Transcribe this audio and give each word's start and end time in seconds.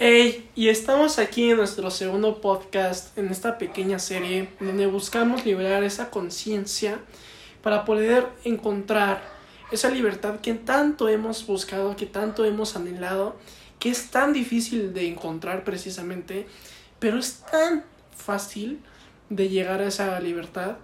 Hey, 0.00 0.48
y 0.54 0.68
estamos 0.68 1.18
aquí 1.18 1.50
en 1.50 1.56
nuestro 1.56 1.90
segundo 1.90 2.40
podcast, 2.40 3.18
en 3.18 3.30
esta 3.30 3.58
pequeña 3.58 3.98
serie, 3.98 4.48
donde 4.60 4.86
buscamos 4.86 5.44
liberar 5.44 5.82
esa 5.82 6.08
conciencia 6.08 7.00
para 7.64 7.84
poder 7.84 8.28
encontrar 8.44 9.20
esa 9.72 9.90
libertad 9.90 10.38
que 10.38 10.54
tanto 10.54 11.08
hemos 11.08 11.44
buscado, 11.44 11.96
que 11.96 12.06
tanto 12.06 12.44
hemos 12.44 12.76
anhelado, 12.76 13.34
que 13.80 13.90
es 13.90 14.12
tan 14.12 14.32
difícil 14.32 14.94
de 14.94 15.08
encontrar 15.08 15.64
precisamente, 15.64 16.46
pero 17.00 17.18
es 17.18 17.44
tan 17.50 17.82
fácil 18.16 18.78
de 19.30 19.48
llegar 19.48 19.80
a 19.80 19.88
esa 19.88 20.20
libertad 20.20 20.76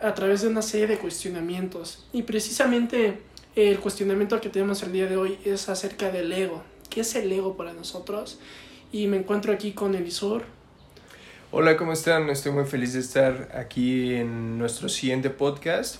a 0.00 0.14
través 0.14 0.42
de 0.42 0.48
una 0.48 0.62
serie 0.62 0.86
de 0.86 0.98
cuestionamientos. 0.98 2.06
Y 2.12 2.22
precisamente 2.22 3.20
el 3.56 3.80
cuestionamiento 3.80 4.40
que 4.40 4.48
tenemos 4.48 4.80
el 4.84 4.92
día 4.92 5.08
de 5.08 5.16
hoy 5.16 5.40
es 5.44 5.68
acerca 5.68 6.12
del 6.12 6.32
ego. 6.32 6.62
¿Qué 6.94 7.00
es 7.00 7.16
el 7.16 7.32
ego 7.32 7.56
para 7.56 7.72
nosotros? 7.72 8.38
Y 8.92 9.08
me 9.08 9.16
encuentro 9.16 9.52
aquí 9.52 9.72
con 9.72 9.96
Elisor. 9.96 10.44
Hola, 11.50 11.76
¿cómo 11.76 11.92
están? 11.92 12.30
Estoy 12.30 12.52
muy 12.52 12.66
feliz 12.66 12.92
de 12.92 13.00
estar 13.00 13.50
aquí 13.52 14.14
en 14.14 14.58
nuestro 14.58 14.88
siguiente 14.88 15.28
podcast. 15.28 15.96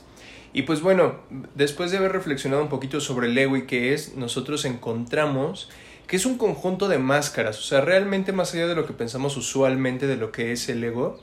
Y 0.52 0.62
pues 0.62 0.82
bueno, 0.82 1.16
después 1.56 1.90
de 1.90 1.96
haber 1.96 2.12
reflexionado 2.12 2.62
un 2.62 2.68
poquito 2.68 3.00
sobre 3.00 3.26
el 3.26 3.36
ego 3.36 3.56
y 3.56 3.66
qué 3.66 3.92
es, 3.92 4.14
nosotros 4.14 4.64
encontramos 4.64 5.68
que 6.06 6.14
es 6.14 6.26
un 6.26 6.38
conjunto 6.38 6.86
de 6.86 6.98
máscaras, 6.98 7.58
o 7.58 7.62
sea, 7.62 7.80
realmente 7.80 8.30
más 8.30 8.54
allá 8.54 8.68
de 8.68 8.76
lo 8.76 8.86
que 8.86 8.92
pensamos 8.92 9.36
usualmente 9.36 10.06
de 10.06 10.16
lo 10.16 10.30
que 10.30 10.52
es 10.52 10.68
el 10.68 10.84
ego, 10.84 11.18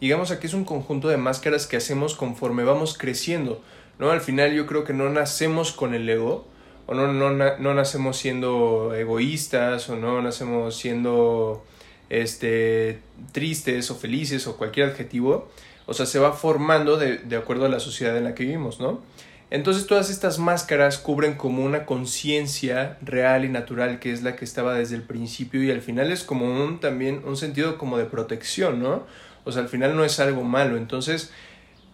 digamos 0.00 0.30
aquí 0.30 0.46
es 0.46 0.54
un 0.54 0.64
conjunto 0.64 1.08
de 1.08 1.16
máscaras 1.16 1.66
que 1.66 1.76
hacemos 1.76 2.14
conforme 2.14 2.62
vamos 2.62 2.96
creciendo, 2.96 3.62
¿no? 3.98 4.12
Al 4.12 4.20
final 4.20 4.54
yo 4.54 4.66
creo 4.66 4.84
que 4.84 4.92
no 4.92 5.08
nacemos 5.08 5.72
con 5.72 5.94
el 5.94 6.08
ego, 6.08 6.46
o 6.88 6.94
no, 6.94 7.12
no, 7.12 7.30
no 7.30 7.74
nacemos 7.74 8.16
siendo 8.16 8.94
egoístas, 8.94 9.88
o 9.90 9.96
no 9.96 10.22
nacemos 10.22 10.74
siendo 10.74 11.62
este, 12.08 13.00
tristes 13.32 13.90
o 13.90 13.94
felices 13.94 14.46
o 14.46 14.56
cualquier 14.56 14.88
adjetivo, 14.88 15.48
o 15.84 15.92
sea, 15.92 16.06
se 16.06 16.18
va 16.18 16.32
formando 16.32 16.96
de, 16.96 17.18
de 17.18 17.36
acuerdo 17.36 17.66
a 17.66 17.68
la 17.68 17.78
sociedad 17.78 18.16
en 18.16 18.24
la 18.24 18.34
que 18.34 18.44
vivimos, 18.44 18.80
¿no? 18.80 19.02
Entonces 19.50 19.86
todas 19.86 20.10
estas 20.10 20.38
máscaras 20.38 20.98
cubren 20.98 21.34
como 21.34 21.62
una 21.62 21.84
conciencia 21.84 22.98
real 23.02 23.44
y 23.44 23.48
natural 23.48 23.98
que 23.98 24.12
es 24.12 24.22
la 24.22 24.36
que 24.36 24.44
estaba 24.44 24.74
desde 24.74 24.96
el 24.96 25.02
principio 25.02 25.62
y 25.62 25.70
al 25.70 25.82
final 25.82 26.10
es 26.10 26.22
como 26.22 26.46
un 26.46 26.80
también 26.80 27.22
un 27.24 27.36
sentido 27.36 27.78
como 27.78 27.98
de 27.98 28.06
protección, 28.06 28.82
¿no? 28.82 29.04
O 29.44 29.52
sea, 29.52 29.62
al 29.62 29.68
final 29.68 29.94
no 29.94 30.04
es 30.04 30.20
algo 30.20 30.42
malo. 30.42 30.76
Entonces, 30.76 31.32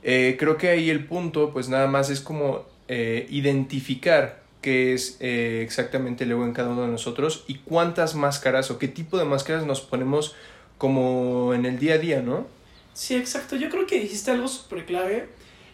eh, 0.03 0.37
creo 0.39 0.57
que 0.57 0.69
ahí 0.69 0.91
el 0.91 1.05
punto, 1.07 1.53
pues 1.53 1.69
nada 1.69 1.89
más 1.89 2.11
es 2.11 2.21
como 2.21 2.65
eh, 2.89 3.27
identificar 3.31 4.44
qué 4.65 4.95
es 4.95 5.19
eh, 5.21 5.61
exactamente 5.63 6.25
el 6.25 6.31
ego 6.31 6.47
en 6.47 6.55
cada 6.55 6.71
uno 6.71 6.83
de 6.83 6.89
nosotros 6.89 7.45
y 7.47 7.59
cuántas 7.59 8.15
máscaras 8.15 8.71
o 8.71 8.79
qué 8.79 8.89
tipo 8.89 9.19
de 9.19 9.27
máscaras 9.27 9.67
nos 9.67 9.83
ponemos 9.83 10.35
como 10.79 11.53
en 11.53 11.67
el 11.67 11.79
día 11.79 11.95
a 11.95 11.99
día, 11.99 12.23
¿no? 12.23 12.47
Sí, 12.95 13.15
exacto. 13.15 13.57
Yo 13.57 13.69
creo 13.69 13.87
que 13.87 14.01
dijiste 14.01 14.31
algo 14.31 14.49
súper 14.49 14.87
clave. 14.87 15.29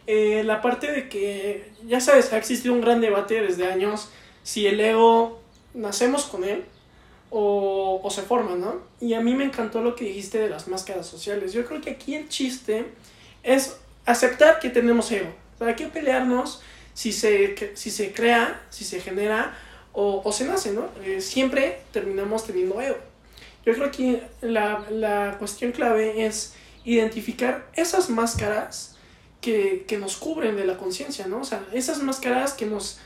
la 0.07 0.61
parte 0.61 0.91
de 0.91 1.09
que, 1.09 1.71
ya 1.87 2.01
sabes, 2.01 2.33
ha 2.33 2.39
existido 2.39 2.75
un 2.75 2.81
gran 2.81 3.01
debate 3.01 3.41
desde 3.41 3.67
años 3.67 4.09
si 4.43 4.67
el 4.67 4.81
ego 4.81 5.41
nacemos 5.73 6.25
con 6.25 6.43
él 6.43 6.65
o, 7.31 8.01
o 8.03 8.11
se 8.11 8.23
forma, 8.23 8.57
¿no? 8.57 8.81
Y 9.01 9.15
a 9.15 9.21
mí 9.21 9.37
me 9.37 9.45
encantó 9.45 9.83
lo 9.83 9.95
que 9.95 10.07
dijiste 10.07 10.39
de 10.39 10.51
las 10.51 10.67
máscaras 10.67 11.07
sociales. 11.07 11.53
Yo 11.53 11.65
creo 11.65 11.81
que 11.81 11.91
aquí 11.91 12.17
el 12.17 12.29
chiste 12.29 12.87
es 13.45 13.77
aceptar 14.05 14.59
que 14.59 14.69
tenemos 14.69 15.13
ego. 15.13 15.33
¿Para 15.59 15.77
qué 15.77 15.87
pelearnos 15.87 16.61
si 17.01 17.13
se, 17.13 17.57
si 17.77 17.91
se 17.91 18.13
crea, 18.13 18.61
si 18.69 18.85
se 18.85 19.01
genera 19.01 19.57
o, 19.95 20.21
o 20.23 20.33
se 20.33 20.45
nace, 20.45 20.71
¿no? 20.73 20.87
Eh, 21.03 21.23
siempre 21.23 21.81
terminamos 21.93 22.45
teniendo 22.45 22.79
ego. 22.79 22.99
Yo 23.65 23.73
creo 23.73 23.91
que 23.91 24.23
la, 24.43 24.85
la 24.91 25.37
cuestión 25.39 25.73
clave 25.73 26.27
es 26.27 26.53
identificar 26.85 27.71
esas 27.73 28.11
máscaras 28.11 28.97
que, 29.41 29.87
que 29.89 29.97
nos 29.97 30.19
cubren 30.19 30.57
de 30.57 30.67
la 30.67 30.77
conciencia, 30.77 31.27
¿no? 31.27 31.41
O 31.41 31.45
sea, 31.45 31.65
esas 31.73 32.03
máscaras 32.03 32.53
que 32.53 32.67
nos 32.67 32.99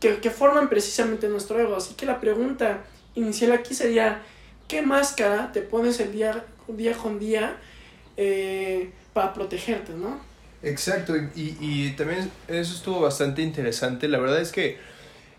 que, 0.00 0.16
que 0.16 0.30
forman 0.30 0.68
precisamente 0.68 1.28
nuestro 1.28 1.60
ego. 1.60 1.76
Así 1.76 1.94
que 1.94 2.06
la 2.06 2.18
pregunta 2.18 2.82
inicial 3.14 3.52
aquí 3.52 3.72
sería, 3.72 4.20
¿qué 4.66 4.82
máscara 4.82 5.52
te 5.52 5.62
pones 5.62 6.00
el 6.00 6.10
día, 6.10 6.44
día 6.66 6.96
con 6.96 7.20
día 7.20 7.56
eh, 8.16 8.90
para 9.12 9.32
protegerte, 9.32 9.92
no? 9.92 10.26
Exacto, 10.62 11.16
y, 11.36 11.56
y, 11.60 11.94
también 11.96 12.30
eso 12.48 12.74
estuvo 12.74 13.00
bastante 13.00 13.42
interesante. 13.42 14.08
La 14.08 14.18
verdad 14.18 14.40
es 14.40 14.50
que 14.50 14.76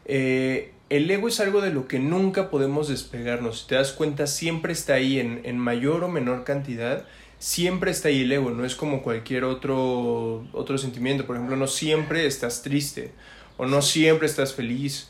eh, 0.05 0.71
el 0.89 1.11
ego 1.11 1.27
es 1.27 1.39
algo 1.41 1.61
de 1.61 1.71
lo 1.71 1.87
que 1.87 1.99
nunca 1.99 2.49
podemos 2.49 2.87
despegarnos. 2.87 3.61
Si 3.61 3.67
te 3.67 3.75
das 3.75 3.91
cuenta, 3.91 4.27
siempre 4.27 4.71
está 4.71 4.93
ahí 4.93 5.19
en, 5.19 5.41
en 5.43 5.57
mayor 5.57 6.03
o 6.05 6.07
menor 6.07 6.45
cantidad. 6.45 7.05
Siempre 7.37 7.91
está 7.91 8.09
ahí 8.09 8.21
el 8.21 8.31
ego, 8.31 8.51
no 8.51 8.65
es 8.65 8.75
como 8.75 9.01
cualquier 9.03 9.43
otro, 9.43 10.47
otro 10.53 10.77
sentimiento. 10.77 11.25
Por 11.25 11.35
ejemplo, 11.35 11.57
no 11.57 11.67
siempre 11.67 12.25
estás 12.25 12.61
triste 12.61 13.11
o 13.57 13.65
no 13.65 13.81
siempre 13.81 14.25
estás 14.25 14.53
feliz 14.53 15.09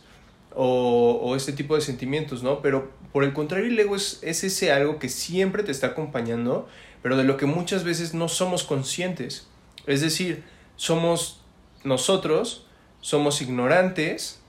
o, 0.56 1.20
o 1.22 1.36
este 1.36 1.54
tipo 1.54 1.76
de 1.76 1.82
sentimientos, 1.82 2.44
¿no? 2.44 2.62
Pero 2.62 2.92
por 3.12 3.24
el 3.24 3.34
contrario, 3.34 3.68
el 3.68 3.80
ego 3.80 3.96
es, 3.96 4.20
es 4.22 4.44
ese 4.44 4.72
algo 4.72 5.00
que 5.00 5.10
siempre 5.10 5.64
te 5.64 5.72
está 5.72 5.88
acompañando, 5.88 6.68
pero 7.02 7.16
de 7.16 7.24
lo 7.24 7.38
que 7.38 7.46
muchas 7.46 7.84
veces 7.84 8.14
no 8.14 8.28
somos 8.28 8.64
conscientes. 8.64 9.48
Es 9.88 10.02
decir, 10.02 10.44
somos 10.76 11.42
nosotros, 11.84 12.66
somos 13.02 13.42
ignorantes 13.42 14.40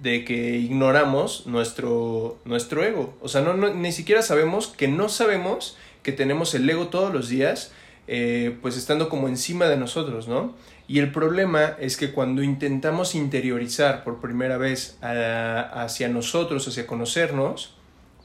de 0.00 0.24
que 0.24 0.56
ignoramos 0.56 1.46
nuestro, 1.46 2.38
nuestro 2.44 2.82
ego. 2.82 3.14
O 3.20 3.28
sea, 3.28 3.42
no, 3.42 3.54
no, 3.54 3.72
ni 3.74 3.92
siquiera 3.92 4.22
sabemos 4.22 4.68
que 4.68 4.88
no 4.88 5.08
sabemos 5.08 5.76
que 6.02 6.12
tenemos 6.12 6.54
el 6.54 6.68
ego 6.68 6.88
todos 6.88 7.12
los 7.12 7.28
días, 7.28 7.72
eh, 8.06 8.56
pues 8.62 8.76
estando 8.76 9.08
como 9.08 9.28
encima 9.28 9.66
de 9.66 9.76
nosotros, 9.76 10.26
¿no? 10.26 10.54
Y 10.88 10.98
el 10.98 11.12
problema 11.12 11.76
es 11.78 11.96
que 11.96 12.10
cuando 12.10 12.42
intentamos 12.42 13.14
interiorizar 13.14 14.02
por 14.02 14.20
primera 14.20 14.56
vez 14.58 14.98
hacia 15.00 16.08
nosotros, 16.08 16.66
hacia 16.66 16.86
conocernos, 16.86 17.76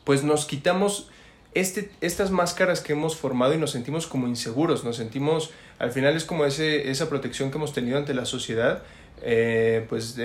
pues 0.04 0.24
nos 0.24 0.46
quitamos 0.46 1.10
este, 1.54 1.92
estas 2.02 2.32
máscaras 2.32 2.82
que 2.82 2.94
hemos 2.94 3.16
formado 3.16 3.54
y 3.54 3.58
nos 3.58 3.72
sentimos 3.72 4.08
como 4.08 4.28
inseguros, 4.28 4.84
nos 4.84 4.98
sentimos, 4.98 5.52
al 5.80 5.92
final 5.92 6.16
es 6.16 6.26
como 6.26 6.46
ese, 6.46 6.90
esa 6.90 7.10
protección 7.10 7.52
que 7.52 7.58
hemos 7.58 7.74
tenido 7.74 7.98
ante 7.98 8.14
la 8.14 8.26
sociedad, 8.26 8.84
eh, 9.22 9.86
pues 9.90 10.18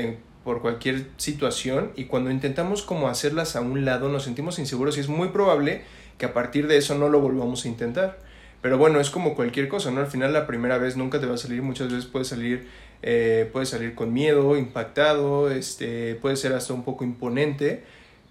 por 0.44 0.62
cualquier 0.62 1.06
situación 1.16 1.92
y 1.96 2.04
cuando 2.04 2.30
intentamos 2.30 2.82
como 2.82 3.08
hacerlas 3.08 3.56
a 3.56 3.60
un 3.60 3.84
lado 3.84 4.08
nos 4.08 4.24
sentimos 4.24 4.58
inseguros 4.58 4.96
y 4.96 5.00
es 5.00 5.08
muy 5.08 5.28
probable 5.28 5.82
que 6.18 6.26
a 6.26 6.32
partir 6.32 6.66
de 6.66 6.76
eso 6.76 6.94
no 6.96 7.08
lo 7.08 7.20
volvamos 7.20 7.64
a 7.64 7.68
intentar. 7.68 8.18
Pero 8.62 8.76
bueno, 8.76 9.00
es 9.00 9.08
como 9.08 9.34
cualquier 9.34 9.68
cosa, 9.68 9.90
¿no? 9.90 10.00
Al 10.00 10.06
final 10.06 10.34
la 10.34 10.46
primera 10.46 10.76
vez 10.76 10.96
nunca 10.96 11.18
te 11.18 11.26
va 11.26 11.34
a 11.34 11.38
salir, 11.38 11.62
muchas 11.62 11.90
veces 11.90 12.04
puede 12.04 12.26
salir, 12.26 12.68
eh, 13.02 13.48
puede 13.52 13.64
salir 13.64 13.94
con 13.94 14.12
miedo, 14.12 14.56
impactado, 14.56 15.50
este, 15.50 16.14
puede 16.16 16.36
ser 16.36 16.52
hasta 16.52 16.74
un 16.74 16.84
poco 16.84 17.04
imponente, 17.04 17.84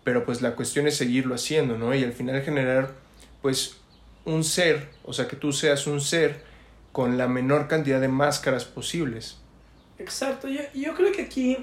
pero 0.03 0.25
pues 0.25 0.43
la 0.43 0.55
cuestión 0.55 0.87
es 0.87 0.97
seguirlo 0.97 1.33
haciendo, 1.33 1.79
¿no? 1.79 1.95
Y 1.95 2.03
al 2.03 2.13
final 2.13 2.41
generar, 2.43 2.91
pues, 3.41 3.77
un 4.25 4.43
ser, 4.43 4.89
o 5.03 5.13
sea, 5.13 5.27
que 5.27 5.35
tú 5.35 5.51
seas 5.51 5.87
un 5.87 5.99
ser 5.99 6.48
con 6.91 7.17
la 7.17 7.27
menor 7.27 7.67
cantidad 7.67 8.01
de 8.01 8.07
máscaras 8.07 8.65
posibles. 8.65 9.37
Exacto, 9.97 10.47
yo, 10.47 10.61
yo 10.73 10.93
creo 10.95 11.11
que 11.11 11.23
aquí 11.23 11.57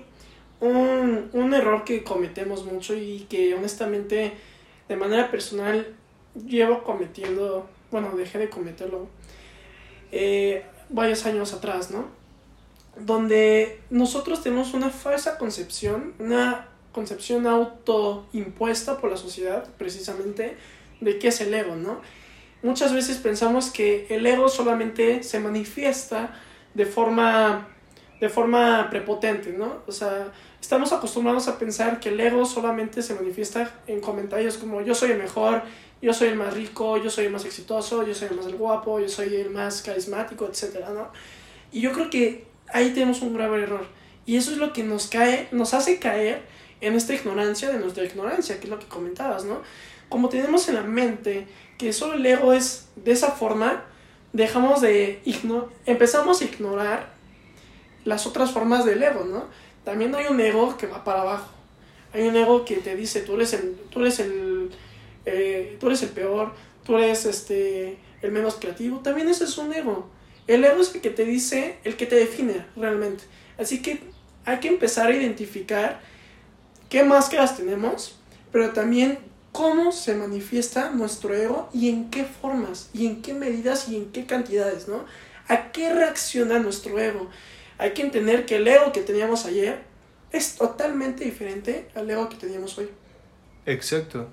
un, 0.61 1.31
un 1.33 1.55
error 1.55 1.85
que 1.85 2.05
cometemos 2.05 2.65
mucho 2.65 2.95
y 2.95 3.27
que 3.29 3.55
honestamente 3.55 4.33
de 4.89 4.97
manera 4.97 5.31
personal 5.31 5.95
llevo 6.47 6.85
cometiendo 6.85 7.69
bueno, 7.91 8.17
dejé 8.17 8.39
de 8.39 8.51
cometerlo 8.51 9.09
eh, 10.13 10.65
varios 10.89 11.27
años 11.27 11.53
atrás, 11.53 11.91
¿no? 11.91 12.07
Donde 12.99 13.81
nosotros 13.91 14.43
tenemos 14.43 14.75
una 14.75 14.91
falsa 14.91 15.39
concepción, 15.39 16.15
una 16.19 16.69
concepción 16.93 17.47
autoimpuesta 17.47 18.99
por 19.01 19.11
la 19.11 19.17
sociedad, 19.17 19.67
precisamente, 19.77 20.57
de 21.01 21.19
qué 21.19 21.29
es 21.29 21.41
el 21.41 21.53
ego, 21.53 21.77
¿no? 21.77 22.01
Muchas 22.63 22.93
veces 22.93 23.19
pensamos 23.19 23.71
que 23.71 24.07
el 24.11 24.27
ego 24.27 24.49
solamente 24.49 25.23
se 25.23 25.41
manifiesta 25.41 26.35
de 26.75 26.87
forma, 26.87 27.69
de 28.21 28.29
forma 28.29 28.89
prepotente, 28.91 29.53
¿no? 29.53 29.83
O 29.87 29.93
sea, 29.93 30.33
estamos 30.61 30.93
acostumbrados 30.93 31.49
a 31.49 31.59
pensar 31.59 32.01
que 32.01 32.09
el 32.09 32.21
ego 32.21 32.45
solamente 32.45 33.03
se 33.03 33.15
manifiesta 33.15 33.81
en 33.87 34.01
comentarios 34.01 34.57
como 34.57 34.81
yo 34.81 34.95
soy 34.95 35.13
el 35.13 35.19
mejor, 35.19 35.63
yo 36.03 36.13
soy 36.13 36.29
el 36.29 36.37
más 36.37 36.55
rico, 36.55 36.97
yo 36.97 37.11
soy 37.11 37.27
el 37.27 37.33
más 37.33 37.45
exitoso, 37.45 38.07
yo 38.07 38.15
soy 38.15 38.29
el 38.29 38.37
más 38.37 38.53
guapo, 38.53 39.01
yo 39.01 39.09
soy 39.09 39.35
el 39.37 39.51
más 39.51 39.83
carismático, 39.83 40.47
etcétera, 40.47 40.91
¿no? 40.91 41.11
Y 41.73 41.81
yo 41.81 41.93
creo 41.93 42.11
que 42.11 42.47
ahí 42.73 42.91
tenemos 42.91 43.23
un 43.23 43.35
grave 43.35 43.63
error. 43.63 43.87
Y 44.27 44.37
eso 44.37 44.51
es 44.51 44.59
lo 44.59 44.73
que 44.73 44.83
nos 44.83 45.07
cae, 45.09 45.49
nos 45.53 45.73
hace 45.73 45.99
caer 45.99 46.43
en 46.81 46.95
esta 46.95 47.15
ignorancia 47.15 47.71
de 47.71 47.79
nuestra 47.79 48.05
ignorancia, 48.05 48.59
que 48.59 48.65
es 48.65 48.71
lo 48.71 48.79
que 48.79 48.87
comentabas, 48.87 49.45
¿no? 49.45 49.63
Como 50.09 50.29
tenemos 50.29 50.69
en 50.69 50.75
la 50.75 50.83
mente 50.83 51.47
que 51.79 51.93
solo 51.93 52.15
el 52.15 52.27
ego 52.27 52.53
es 52.53 52.89
de 52.97 53.13
esa 53.13 53.33
forma, 53.33 53.85
dejamos 54.33 54.81
de 54.81 55.21
ignorar, 55.25 55.69
empezamos 55.87 56.41
a 56.41 56.45
ignorar 56.45 57.15
las 58.05 58.27
otras 58.27 58.53
formas 58.53 58.85
del 58.85 59.03
ego, 59.03 59.25
¿no? 59.25 59.47
También 59.85 60.15
hay 60.15 60.27
un 60.27 60.41
ego 60.41 60.77
que 60.77 60.87
va 60.87 61.05
para 61.05 61.23
abajo. 61.23 61.51
Hay 62.13 62.23
un 62.27 62.37
ego 62.37 62.65
que 62.65 62.77
te 62.77 62.97
dice, 62.97 63.21
tú 63.21 63.35
eres 63.35 63.53
el, 63.53 63.77
tú 63.91 64.01
eres 64.01 64.21
el 64.21 64.71
eh, 65.27 65.77
tú 65.81 65.89
eres 65.89 66.03
el 66.05 66.11
peor, 66.11 66.53
tú 66.85 66.97
eres 66.97 67.27
este, 67.27 67.99
el 68.23 68.31
menos 68.31 68.55
creativo, 68.55 69.01
también 69.01 69.29
ese 69.29 69.45
es 69.45 69.59
un 69.59 69.73
ego. 69.75 70.09
El 70.47 70.65
ego 70.65 70.81
es 70.81 70.95
el 70.95 71.01
que 71.01 71.11
te 71.11 71.25
dice, 71.25 71.79
el 71.83 71.97
que 71.97 72.07
te 72.07 72.15
define 72.15 72.65
realmente. 72.77 73.25
Así 73.59 73.83
que 73.83 74.01
hay 74.45 74.61
que 74.61 74.69
empezar 74.69 75.09
a 75.09 75.17
identificar 75.17 76.01
qué 76.89 77.03
máscaras 77.03 77.57
tenemos, 77.57 78.17
pero 78.53 78.73
también 78.73 79.19
cómo 79.57 79.91
se 79.91 80.15
manifiesta 80.15 80.91
nuestro 80.91 81.35
ego 81.35 81.71
y 81.73 81.89
en 81.89 82.11
qué 82.11 82.25
formas, 82.25 82.91
y 82.93 83.07
en 83.07 83.23
qué 83.23 83.33
medidas 83.33 83.89
y 83.89 83.97
en 83.97 84.13
qué 84.13 84.27
cantidades, 84.27 84.87
¿no? 84.87 85.07
¿A 85.49 85.73
qué 85.73 85.95
reacciona 85.95 86.59
nuestro 86.59 86.99
ego? 86.99 87.31
Hay 87.79 87.93
que 87.93 88.03
entender 88.03 88.45
que 88.45 88.57
el 88.57 88.69
ego 88.69 88.93
que 88.93 89.01
teníamos 89.01 89.47
ayer 89.47 89.79
es 90.31 90.57
totalmente 90.57 91.25
diferente 91.25 91.89
al 91.95 92.11
ego 92.11 92.29
que 92.29 92.37
teníamos 92.37 92.77
hoy. 92.77 92.91
Exacto. 93.65 94.29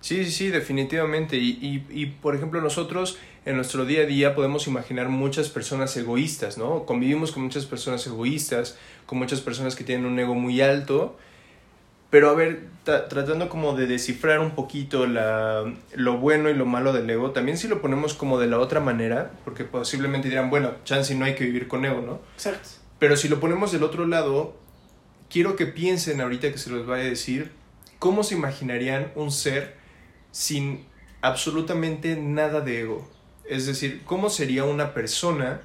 Sí, 0.00 0.24
sí, 0.24 0.30
sí, 0.30 0.48
definitivamente. 0.48 1.36
Y, 1.36 1.50
y, 1.60 1.86
y, 1.90 2.06
por 2.06 2.34
ejemplo, 2.34 2.62
nosotros 2.62 3.18
en 3.44 3.56
nuestro 3.56 3.84
día 3.84 4.04
a 4.04 4.06
día 4.06 4.34
podemos 4.34 4.66
imaginar 4.68 5.10
muchas 5.10 5.50
personas 5.50 5.94
egoístas, 5.98 6.56
¿no? 6.56 6.86
Convivimos 6.86 7.32
con 7.32 7.42
muchas 7.42 7.66
personas 7.66 8.06
egoístas, 8.06 8.78
con 9.04 9.18
muchas 9.18 9.42
personas 9.42 9.76
que 9.76 9.84
tienen 9.84 10.06
un 10.06 10.18
ego 10.18 10.34
muy 10.34 10.62
alto. 10.62 11.18
Pero 12.12 12.28
a 12.28 12.34
ver, 12.34 12.68
tratando 12.84 13.48
como 13.48 13.74
de 13.74 13.86
descifrar 13.86 14.40
un 14.40 14.50
poquito 14.50 15.06
la, 15.06 15.64
lo 15.94 16.18
bueno 16.18 16.50
y 16.50 16.54
lo 16.54 16.66
malo 16.66 16.92
del 16.92 17.08
ego, 17.08 17.30
también 17.30 17.56
si 17.56 17.68
lo 17.68 17.80
ponemos 17.80 18.12
como 18.12 18.38
de 18.38 18.48
la 18.48 18.58
otra 18.58 18.80
manera, 18.80 19.30
porque 19.46 19.64
posiblemente 19.64 20.28
dirán, 20.28 20.50
bueno, 20.50 20.72
chance 20.84 21.14
no 21.14 21.24
hay 21.24 21.34
que 21.34 21.44
vivir 21.44 21.68
con 21.68 21.86
ego, 21.86 22.02
¿no? 22.02 22.20
Exacto. 22.34 22.68
Pero 22.98 23.16
si 23.16 23.30
lo 23.30 23.40
ponemos 23.40 23.72
del 23.72 23.82
otro 23.82 24.06
lado, 24.06 24.54
quiero 25.30 25.56
que 25.56 25.64
piensen 25.64 26.20
ahorita 26.20 26.52
que 26.52 26.58
se 26.58 26.68
los 26.68 26.86
vaya 26.86 27.04
a 27.04 27.06
decir, 27.06 27.50
cómo 27.98 28.24
se 28.24 28.34
imaginarían 28.34 29.10
un 29.14 29.30
ser 29.30 29.78
sin 30.32 30.84
absolutamente 31.22 32.16
nada 32.16 32.60
de 32.60 32.82
ego. 32.82 33.10
Es 33.48 33.64
decir, 33.64 34.02
¿cómo 34.04 34.28
sería 34.28 34.64
una 34.64 34.92
persona 34.92 35.62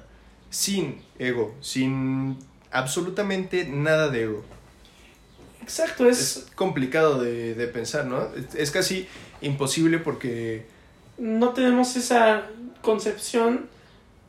sin 0.48 1.02
ego, 1.18 1.54
sin 1.60 2.38
absolutamente 2.70 3.66
nada 3.68 4.08
de 4.08 4.22
ego? 4.22 4.44
Exacto, 5.68 6.08
es... 6.08 6.46
complicado 6.54 7.20
de, 7.20 7.54
de 7.54 7.66
pensar, 7.66 8.06
¿no? 8.06 8.26
Es, 8.54 8.70
casi 8.70 9.06
imposible 9.42 9.98
porque... 9.98 10.64
No 11.18 11.50
tenemos 11.50 11.94
esa 11.94 12.46
concepción 12.80 13.68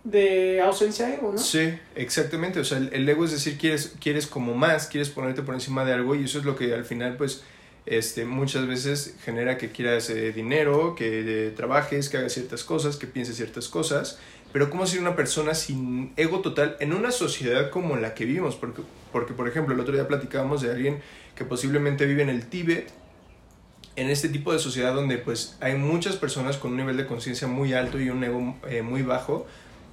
de 0.04 0.60
ausencia 0.60 1.08
de 1.08 1.14
ego, 1.14 1.32
¿no? 1.32 1.38
Sí, 1.38 1.74
exactamente. 1.96 2.60
O 2.60 2.66
sea, 2.66 2.78
el, 2.78 2.90
el, 2.92 3.08
ego 3.08 3.24
es 3.24 3.32
decir, 3.32 3.58
quieres, 3.58 3.94
quieres 4.02 4.28
como 4.28 4.54
más, 4.54 4.88
quieres 4.88 5.10
ponerte 5.10 5.42
por 5.42 5.56
encima 5.56 5.86
de 5.86 5.94
algo 5.94 6.14
y 6.14 6.26
eso 6.26 6.40
es 6.40 6.46
lo 6.46 6.58
que 6.58 6.74
al 6.74 6.84
final, 6.84 7.16
pues, 7.16 7.44
este, 7.90 8.24
muchas 8.24 8.68
veces 8.68 9.16
genera 9.24 9.58
que 9.58 9.72
quieras 9.72 10.10
eh, 10.12 10.32
dinero, 10.32 10.96
que 10.96 11.48
eh, 11.48 11.52
trabajes, 11.52 12.10
que 12.10 12.18
hagas 12.18 12.34
ciertas 12.34 12.64
cosas, 12.64 12.98
que 12.98 13.08
pienses 13.08 13.36
ciertas 13.36 13.68
cosas, 13.68 14.20
pero 14.54 14.70
¿cómo 14.70 14.86
ser 14.86 15.00
una 15.00 15.16
persona 15.16 15.56
sin 15.56 16.14
ego 16.16 16.42
total 16.42 16.78
en 16.80 16.94
una 16.94 17.12
sociedad 17.12 17.72
como 17.72 17.96
la 17.98 18.14
que 18.14 18.26
vivimos? 18.26 18.56
Porque, 18.56 18.84
porque, 19.12 19.34
por 19.34 19.48
ejemplo, 19.48 19.74
el 19.74 19.80
otro 19.80 19.94
día 19.94 20.08
platicábamos 20.08 20.62
de 20.62 20.72
alguien 20.72 21.02
que 21.36 21.46
posiblemente 21.46 22.06
vive 22.06 22.22
en 22.22 22.30
el 22.30 22.46
Tíbet, 22.46 22.92
en 23.96 24.10
este 24.10 24.30
tipo 24.30 24.54
de 24.54 24.60
sociedad 24.60 24.94
donde 24.94 25.18
pues 25.18 25.58
hay 25.60 25.76
muchas 25.76 26.16
personas 26.16 26.58
con 26.58 26.72
un 26.72 26.78
nivel 26.78 26.96
de 26.96 27.06
conciencia 27.06 27.48
muy 27.48 27.74
alto 27.74 28.00
y 28.00 28.10
un 28.10 28.24
ego 28.24 28.56
eh, 28.70 28.82
muy 28.82 29.02
bajo, 29.02 29.48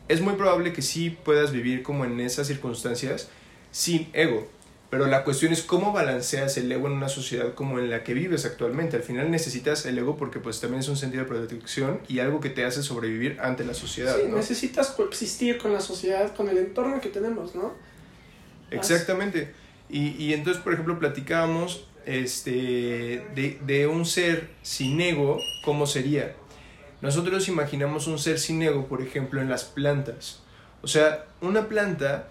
es 0.08 0.20
muy 0.20 0.34
probable 0.34 0.72
que 0.72 0.82
sí 0.82 1.10
puedas 1.10 1.50
vivir 1.50 1.82
como 1.82 2.04
en 2.04 2.20
esas 2.20 2.46
circunstancias 2.46 3.28
sin 3.70 4.08
ego. 4.12 4.48
Pero 4.88 5.06
la 5.06 5.24
cuestión 5.24 5.52
es 5.52 5.62
cómo 5.62 5.92
balanceas 5.92 6.56
el 6.58 6.70
ego 6.70 6.86
en 6.86 6.92
una 6.92 7.08
sociedad 7.08 7.54
como 7.54 7.80
en 7.80 7.90
la 7.90 8.04
que 8.04 8.14
vives 8.14 8.44
actualmente. 8.44 8.96
Al 8.96 9.02
final 9.02 9.30
necesitas 9.30 9.84
el 9.84 9.98
ego 9.98 10.16
porque 10.16 10.38
pues 10.38 10.60
también 10.60 10.80
es 10.80 10.88
un 10.88 10.96
sentido 10.96 11.24
de 11.24 11.28
protección 11.28 12.00
y 12.08 12.20
algo 12.20 12.40
que 12.40 12.50
te 12.50 12.64
hace 12.64 12.82
sobrevivir 12.82 13.38
ante 13.40 13.64
la 13.64 13.74
sociedad. 13.74 14.16
Sí, 14.16 14.30
necesitas 14.32 14.90
coexistir 14.90 15.58
con 15.58 15.72
la 15.72 15.80
sociedad, 15.80 16.34
con 16.34 16.48
el 16.48 16.58
entorno 16.58 17.00
que 17.00 17.08
tenemos, 17.08 17.56
¿no? 17.56 17.74
Exactamente. 18.70 19.52
Y, 19.88 20.10
y 20.22 20.32
entonces, 20.32 20.62
por 20.62 20.72
ejemplo, 20.72 20.98
platicábamos 20.98 21.88
este, 22.04 23.24
de, 23.34 23.58
de 23.66 23.86
un 23.88 24.06
ser 24.06 24.50
sin 24.62 25.00
ego, 25.00 25.40
¿cómo 25.64 25.86
sería? 25.86 26.36
Nosotros 27.02 27.48
imaginamos 27.48 28.06
un 28.06 28.18
ser 28.18 28.38
sin 28.38 28.62
ego, 28.62 28.86
por 28.86 29.02
ejemplo, 29.02 29.40
en 29.40 29.50
las 29.50 29.64
plantas. 29.64 30.42
O 30.82 30.86
sea, 30.86 31.26
una 31.40 31.68
planta 31.68 32.28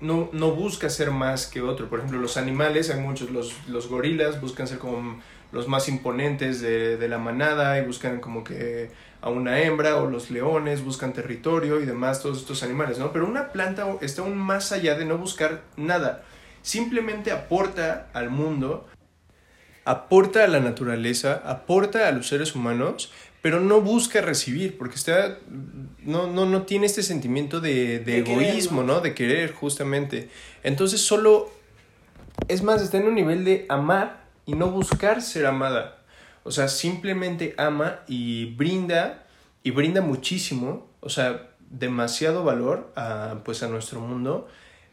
no, 0.00 0.28
no 0.32 0.52
busca 0.52 0.90
ser 0.90 1.10
más 1.10 1.46
que 1.46 1.62
otro. 1.62 1.88
Por 1.88 2.00
ejemplo, 2.00 2.20
los 2.20 2.36
animales, 2.36 2.90
hay 2.90 3.00
muchos, 3.00 3.30
los, 3.30 3.54
los 3.68 3.88
gorilas 3.88 4.40
buscan 4.40 4.66
ser 4.66 4.78
como 4.78 5.20
los 5.52 5.68
más 5.68 5.88
imponentes 5.88 6.60
de, 6.60 6.96
de, 6.96 7.08
la 7.08 7.18
manada 7.18 7.78
y 7.78 7.84
buscan 7.84 8.20
como 8.20 8.44
que 8.44 8.90
a 9.20 9.30
una 9.30 9.60
hembra 9.60 9.96
o 9.96 10.10
los 10.10 10.30
leones 10.30 10.84
buscan 10.84 11.12
territorio 11.12 11.80
y 11.80 11.86
demás, 11.86 12.22
todos 12.22 12.38
estos 12.38 12.62
animales, 12.62 12.98
¿no? 12.98 13.12
Pero 13.12 13.26
una 13.26 13.52
planta 13.52 13.86
está 14.00 14.22
aún 14.22 14.36
más 14.36 14.72
allá 14.72 14.96
de 14.96 15.04
no 15.04 15.18
buscar 15.18 15.62
nada. 15.76 16.24
Simplemente 16.62 17.30
aporta 17.30 18.08
al 18.12 18.28
mundo, 18.30 18.86
aporta 19.84 20.44
a 20.44 20.48
la 20.48 20.60
naturaleza, 20.60 21.42
aporta 21.44 22.08
a 22.08 22.12
los 22.12 22.28
seres 22.28 22.54
humanos 22.54 23.12
pero 23.42 23.60
no 23.60 23.80
busca 23.80 24.20
recibir, 24.20 24.76
porque 24.76 24.96
está, 24.96 25.38
no, 26.02 26.26
no, 26.26 26.46
no 26.46 26.62
tiene 26.62 26.86
este 26.86 27.02
sentimiento 27.02 27.60
de, 27.60 28.00
de, 28.00 28.18
egoísmo, 28.18 28.82
querer, 28.82 28.94
¿no? 28.94 29.00
De 29.00 29.14
querer, 29.14 29.52
justamente. 29.52 30.28
Entonces 30.62 31.00
solo, 31.00 31.50
es 32.48 32.62
más, 32.62 32.82
está 32.82 32.96
en 32.98 33.06
un 33.06 33.14
nivel 33.14 33.44
de 33.44 33.66
amar 33.68 34.24
y 34.46 34.54
no 34.54 34.70
buscar 34.70 35.22
ser 35.22 35.46
amada. 35.46 36.02
O 36.44 36.50
sea, 36.50 36.68
simplemente 36.68 37.54
ama 37.58 38.00
y 38.06 38.54
brinda, 38.54 39.26
y 39.62 39.70
brinda 39.72 40.00
muchísimo, 40.00 40.88
o 41.00 41.08
sea, 41.08 41.50
demasiado 41.70 42.44
valor 42.44 42.92
a, 42.96 43.40
pues, 43.44 43.62
a 43.62 43.68
nuestro 43.68 44.00
mundo, 44.00 44.48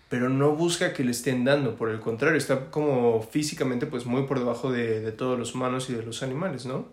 pero 0.09 0.29
no 0.29 0.51
busca 0.55 0.93
que 0.93 1.03
le 1.03 1.11
estén 1.11 1.43
dando, 1.43 1.75
por 1.75 1.89
el 1.89 1.99
contrario, 1.99 2.37
está 2.37 2.69
como 2.69 3.21
físicamente 3.23 3.87
pues 3.87 4.05
muy 4.05 4.23
por 4.23 4.37
debajo 4.37 4.71
de, 4.71 4.99
de 4.99 5.11
todos 5.11 5.39
los 5.39 5.55
humanos 5.55 5.89
y 5.89 5.93
de 5.93 6.03
los 6.03 6.21
animales, 6.21 6.67
¿no? 6.67 6.85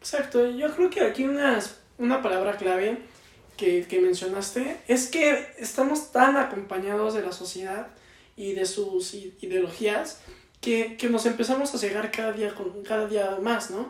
Exacto, 0.00 0.50
yo 0.50 0.74
creo 0.74 0.90
que 0.90 1.00
aquí 1.00 1.24
una, 1.24 1.60
una 1.98 2.22
palabra 2.22 2.56
clave 2.56 2.98
que, 3.56 3.86
que, 3.86 4.00
mencionaste 4.00 4.76
es 4.86 5.08
que 5.08 5.46
estamos 5.58 6.12
tan 6.12 6.36
acompañados 6.36 7.14
de 7.14 7.22
la 7.22 7.32
sociedad 7.32 7.88
y 8.36 8.52
de 8.52 8.66
sus 8.66 9.14
ideologías 9.14 10.20
que, 10.60 10.96
que 10.96 11.08
nos 11.08 11.26
empezamos 11.26 11.74
a 11.74 11.78
cegar 11.78 12.10
cada 12.10 12.32
día, 12.32 12.54
con, 12.54 12.82
cada 12.82 13.06
día 13.06 13.38
más, 13.40 13.70
¿no? 13.70 13.88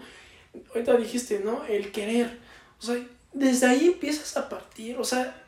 Ahorita 0.75 0.97
dijiste, 0.97 1.41
¿no? 1.41 1.65
El 1.65 1.91
querer. 1.93 2.39
O 2.81 2.83
sea, 2.83 2.97
desde 3.33 3.67
ahí 3.67 3.87
empiezas 3.87 4.37
a 4.37 4.49
partir, 4.49 4.97
o 4.99 5.05
sea, 5.05 5.43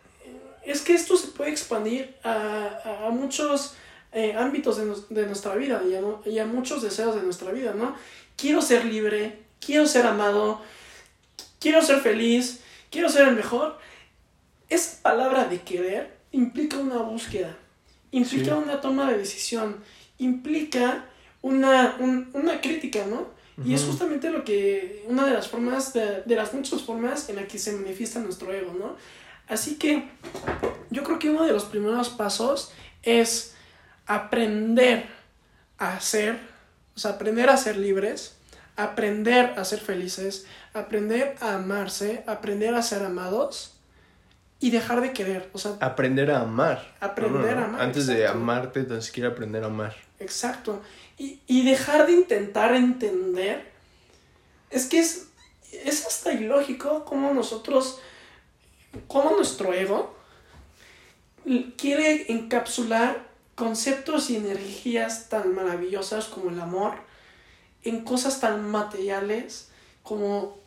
es 0.64 0.82
que 0.82 0.92
esto 0.92 1.16
se 1.16 1.28
puede 1.28 1.50
expandir 1.50 2.14
a, 2.23 3.06
a 3.06 3.11
muchos 3.11 3.75
eh, 4.12 4.35
ámbitos 4.35 4.76
de, 4.76 4.85
no, 4.85 4.94
de, 5.09 5.26
nuestra 5.26 5.54
vida 5.54 5.82
y 5.88 5.94
a, 5.94 6.02
y 6.30 6.38
a 6.38 6.47
muchos 6.47 6.82
deseos 6.82 7.14
de 7.14 7.23
nuestra 7.23 7.52
vida, 7.52 7.73
¿no? 7.75 7.94
Quiero 8.37 8.61
ser 8.61 8.85
libre, 8.85 9.38
quiero 9.68 9.87
ser 9.87 10.06
amado, 10.06 10.62
quiero 11.60 11.82
ser 11.82 12.00
feliz, 12.00 12.60
quiero 12.90 13.10
ser 13.10 13.28
el 13.28 13.37
mejor. 13.37 13.78
Esa 14.70 15.02
palabra 15.02 15.44
de 15.44 15.60
querer 15.60 16.16
implica 16.32 16.78
una 16.78 16.96
búsqueda, 16.96 17.54
implica 18.10 18.52
sí. 18.56 18.62
una 18.64 18.80
toma 18.80 19.10
de 19.10 19.18
decisión, 19.18 19.76
implica 20.16 21.04
una, 21.42 21.96
un, 21.98 22.30
una 22.32 22.62
crítica, 22.62 23.04
¿no? 23.04 23.16
Uh 23.16 23.62
-huh. 23.62 23.66
Y 23.66 23.75
es 23.75 23.84
justamente 23.84 24.30
lo 24.30 24.42
que, 24.42 25.04
una 25.06 25.26
de 25.26 25.34
las 25.34 25.48
formas, 25.48 25.92
de, 25.92 26.22
de 26.25 26.34
las 26.34 26.54
muchas 26.54 26.80
formas 26.80 27.28
en 27.28 27.37
las 27.37 27.46
que 27.46 27.58
se 27.58 27.72
manifiesta 27.72 28.20
nuestro 28.20 28.50
ego, 28.50 28.72
¿no? 28.72 28.96
Así 29.48 29.75
que 29.75 30.08
yo 30.88 31.04
creo 31.04 31.18
que 31.18 31.28
uno 31.28 31.44
de 31.44 31.52
los 31.52 31.64
primeros 31.64 32.08
pasos 32.08 32.72
es 33.02 33.54
aprender 34.06 35.08
a 35.76 36.00
ser, 36.00 36.40
o 36.96 36.98
sea, 36.98 37.10
aprender 37.12 37.50
a 37.50 37.58
ser 37.58 37.76
libres, 37.76 38.38
aprender 38.78 39.54
a 39.58 39.64
ser 39.64 39.80
felices, 39.80 40.47
aprender 40.73 41.35
a 41.40 41.56
amarse, 41.56 42.23
aprender 42.28 42.76
a 42.76 42.82
ser 42.82 43.02
amados 43.02 43.75
y 44.61 44.70
dejar 44.70 45.00
de 45.00 45.12
querer. 45.12 45.50
O 45.52 45.58
sea, 45.58 45.73
aprender 45.80 46.30
a 46.30 46.40
amar. 46.40 46.97
Aprender 47.00 47.56
no, 47.56 47.61
no, 47.61 47.62
a 47.62 47.64
amar. 47.64 47.80
Antes 47.82 48.04
exacto. 48.04 48.20
de 48.20 48.28
amarte, 48.28 48.85
tan 48.85 49.02
siquiera 49.02 49.30
aprender 49.30 49.64
a 49.64 49.66
amar. 49.66 49.97
Exacto. 50.20 50.80
Y, 51.18 51.40
y 51.49 51.64
dejar 51.64 52.06
de 52.06 52.12
intentar 52.12 52.73
entender. 52.73 53.68
Es 54.70 54.87
que 54.87 55.00
es, 55.00 55.26
es 55.73 56.06
hasta 56.06 56.32
ilógico 56.32 57.04
como 57.04 57.35
nosotros, 57.35 57.99
como 59.08 59.32
nuestro 59.32 59.75
ego 59.75 60.16
quiere 61.76 62.30
encapsular 62.30 63.26
conceptos 63.54 64.30
y 64.30 64.37
energías 64.37 65.28
tan 65.28 65.54
maravillosas 65.54 66.26
como 66.26 66.50
el 66.50 66.61
amor 66.61 67.07
en 67.85 68.04
cosas 68.04 68.40
tan 68.40 68.70
materiales 68.70 69.68
como 70.02 70.58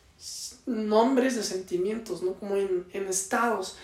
nombres 0.66 1.36
de 1.36 1.44
sentimientos, 1.44 2.22
¿no? 2.24 2.34
Como 2.34 2.56
en, 2.56 2.86
en 2.94 3.08
estados. 3.08 3.78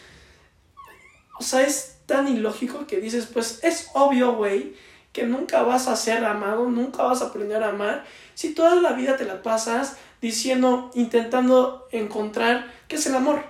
O 1.39 1.43
sea, 1.43 1.61
es 1.61 1.97
tan 2.05 2.27
ilógico 2.27 2.87
que 2.87 2.99
dices, 2.99 3.27
pues 3.27 3.59
es 3.63 3.89
obvio, 3.93 4.35
güey, 4.35 4.75
que 5.13 5.23
nunca 5.23 5.63
vas 5.63 5.87
a 5.87 5.95
ser 5.95 6.23
amado, 6.25 6.69
nunca 6.69 7.03
vas 7.03 7.21
a 7.21 7.27
aprender 7.27 7.63
a 7.63 7.69
amar, 7.69 8.05
si 8.33 8.53
toda 8.53 8.75
la 8.75 8.93
vida 8.93 9.17
te 9.17 9.25
la 9.25 9.41
pasas 9.41 9.97
diciendo, 10.21 10.91
intentando 10.93 11.87
encontrar 11.91 12.71
qué 12.87 12.95
es 12.95 13.05
el 13.07 13.15
amor. 13.15 13.43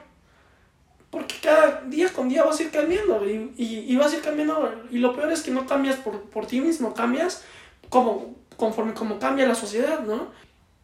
Porque 1.10 1.36
cada 1.42 1.82
día 1.82 2.12
con 2.12 2.30
día 2.30 2.44
vas 2.44 2.60
a 2.60 2.64
ir 2.64 2.72
cambiando 2.72 3.26
y, 3.28 3.54
y, 3.58 3.96
vas 3.96 4.14
a 4.14 4.18
ir 4.18 4.22
cambiando 4.22 4.86
y 4.92 4.98
lo 4.98 5.16
peor 5.16 5.32
es 5.32 5.42
que 5.42 5.52
no 5.52 5.66
cambias 5.66 5.96
por, 5.98 6.22
por 6.30 6.46
ti 6.46 6.60
mismo, 6.60 6.94
cambias 6.94 7.44
como, 7.90 8.36
conforme 8.58 8.94
como 8.94 9.20
cambia 9.20 9.48
la 9.48 9.56
sociedad, 9.56 10.02
¿no? 10.02 10.32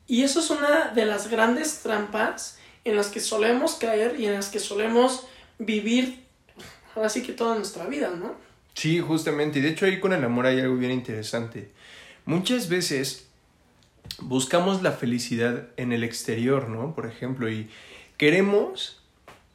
Y 0.08 0.24
eso 0.24 0.40
es 0.40 0.50
una 0.50 0.90
de 0.90 1.06
las 1.06 1.30
grandes 1.30 1.80
trampas 1.82 2.58
en 2.86 2.96
las 2.96 3.08
que 3.08 3.20
solemos 3.20 3.76
caer 3.76 4.20
y 4.20 4.26
en 4.26 4.34
las 4.34 4.50
que 4.50 4.60
solemos 4.60 5.26
vivir 5.60 6.24
así 7.02 7.24
que 7.24 7.34
toda 7.34 7.56
nuestra 7.56 7.86
vida, 7.86 8.12
¿no? 8.12 8.36
Sí, 8.74 9.00
justamente. 9.00 9.60
Y 9.60 9.62
de 9.62 9.70
hecho 9.70 9.86
ahí 9.86 10.00
con 10.00 10.14
el 10.14 10.24
amor 10.24 10.46
hay 10.46 10.60
algo 10.60 10.76
bien 10.76 10.92
interesante. 10.92 11.72
Muchas 12.26 12.70
veces 12.70 13.28
buscamos 14.20 14.82
la 14.82 14.92
felicidad 14.92 15.68
en 15.78 15.92
el 15.92 16.04
exterior, 16.04 16.70
¿no? 16.70 16.94
Por 16.96 17.06
ejemplo, 17.06 17.50
y 17.50 17.70
queremos 18.18 19.02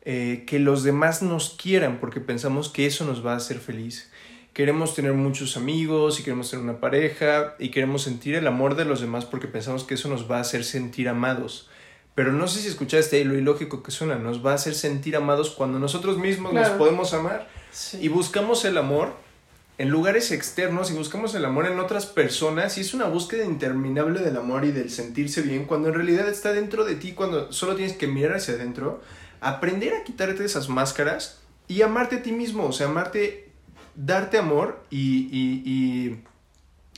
eh, 0.02 0.44
que 0.46 0.58
los 0.58 0.82
demás 0.82 1.22
nos 1.22 1.50
quieran 1.50 1.98
porque 2.00 2.20
pensamos 2.20 2.68
que 2.68 2.86
eso 2.86 3.04
nos 3.04 3.24
va 3.24 3.34
a 3.34 3.36
hacer 3.36 3.58
feliz. 3.58 4.10
Queremos 4.58 4.96
tener 4.96 5.12
muchos 5.12 5.56
amigos 5.56 6.18
y 6.18 6.24
queremos 6.24 6.50
tener 6.50 6.64
una 6.64 6.80
pareja 6.80 7.54
y 7.60 7.70
queremos 7.70 8.02
sentir 8.02 8.34
el 8.34 8.44
amor 8.48 8.74
de 8.74 8.84
los 8.84 9.00
demás 9.00 9.24
porque 9.24 9.46
pensamos 9.46 9.84
que 9.84 9.94
eso 9.94 10.08
nos 10.08 10.28
va 10.28 10.38
a 10.38 10.40
hacer 10.40 10.64
sentir 10.64 11.08
amados. 11.08 11.70
Pero 12.16 12.32
no 12.32 12.48
sé 12.48 12.62
si 12.62 12.66
escuchaste 12.66 13.18
ahí 13.18 13.22
lo 13.22 13.38
ilógico 13.38 13.84
que 13.84 13.92
suena, 13.92 14.16
nos 14.16 14.44
va 14.44 14.50
a 14.50 14.54
hacer 14.54 14.74
sentir 14.74 15.14
amados 15.14 15.50
cuando 15.50 15.78
nosotros 15.78 16.18
mismos 16.18 16.52
nos 16.52 16.70
podemos 16.70 17.14
amar. 17.14 17.48
Y 18.00 18.08
buscamos 18.08 18.64
el 18.64 18.78
amor 18.78 19.14
en 19.78 19.90
lugares 19.90 20.32
externos 20.32 20.90
y 20.90 20.94
buscamos 20.94 21.36
el 21.36 21.44
amor 21.44 21.66
en 21.66 21.78
otras 21.78 22.06
personas 22.06 22.78
y 22.78 22.80
es 22.80 22.94
una 22.94 23.04
búsqueda 23.04 23.44
interminable 23.44 24.18
del 24.18 24.36
amor 24.36 24.64
y 24.64 24.72
del 24.72 24.90
sentirse 24.90 25.40
bien 25.42 25.66
cuando 25.66 25.86
en 25.86 25.94
realidad 25.94 26.28
está 26.28 26.52
dentro 26.52 26.84
de 26.84 26.96
ti, 26.96 27.12
cuando 27.12 27.52
solo 27.52 27.76
tienes 27.76 27.96
que 27.96 28.08
mirar 28.08 28.34
hacia 28.34 28.54
adentro, 28.54 29.02
aprender 29.40 29.94
a 29.94 30.02
quitarte 30.02 30.44
esas 30.44 30.68
máscaras 30.68 31.38
y 31.68 31.82
amarte 31.82 32.16
a 32.16 32.22
ti 32.24 32.32
mismo, 32.32 32.64
o 32.64 32.72
sea, 32.72 32.88
amarte, 32.88 33.47
darte 33.98 34.38
amor 34.38 34.80
y, 34.90 35.28
y, 35.32 35.62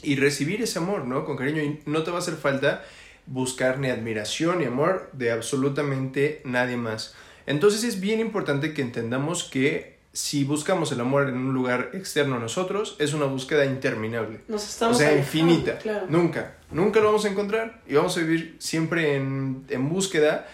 y, 0.05 0.13
y 0.13 0.17
recibir 0.17 0.63
ese 0.63 0.79
amor, 0.79 1.07
¿no? 1.07 1.25
Con 1.25 1.37
cariño 1.37 1.63
y 1.63 1.81
no 1.87 2.03
te 2.03 2.11
va 2.11 2.19
a 2.19 2.21
hacer 2.21 2.35
falta 2.35 2.85
buscar 3.27 3.79
ni 3.79 3.89
admiración 3.89 4.59
ni 4.59 4.67
amor 4.67 5.09
de 5.13 5.33
absolutamente 5.33 6.43
nadie 6.45 6.77
más. 6.77 7.15
Entonces 7.47 7.85
es 7.85 8.01
bien 8.01 8.21
importante 8.21 8.75
que 8.75 8.83
entendamos 8.83 9.45
que 9.45 9.99
si 10.13 10.45
buscamos 10.45 10.93
el 10.93 11.01
amor 11.01 11.29
en 11.29 11.37
un 11.37 11.55
lugar 11.55 11.91
externo 11.95 12.37
a 12.37 12.39
nosotros, 12.39 12.97
es 12.99 13.15
una 13.15 13.27
búsqueda 13.27 13.65
interminable. 13.65 14.41
Nos 14.49 14.69
estamos 14.69 14.97
o 14.97 15.01
sea, 15.01 15.17
infinita. 15.17 15.79
Nunca, 16.09 16.57
nunca 16.71 17.01
lo 17.01 17.07
vamos 17.07 17.25
a 17.25 17.29
encontrar 17.29 17.81
y 17.89 17.95
vamos 17.95 18.17
a 18.17 18.21
vivir 18.21 18.57
siempre 18.59 19.15
en, 19.15 19.65
en 19.69 19.89
búsqueda, 19.89 20.49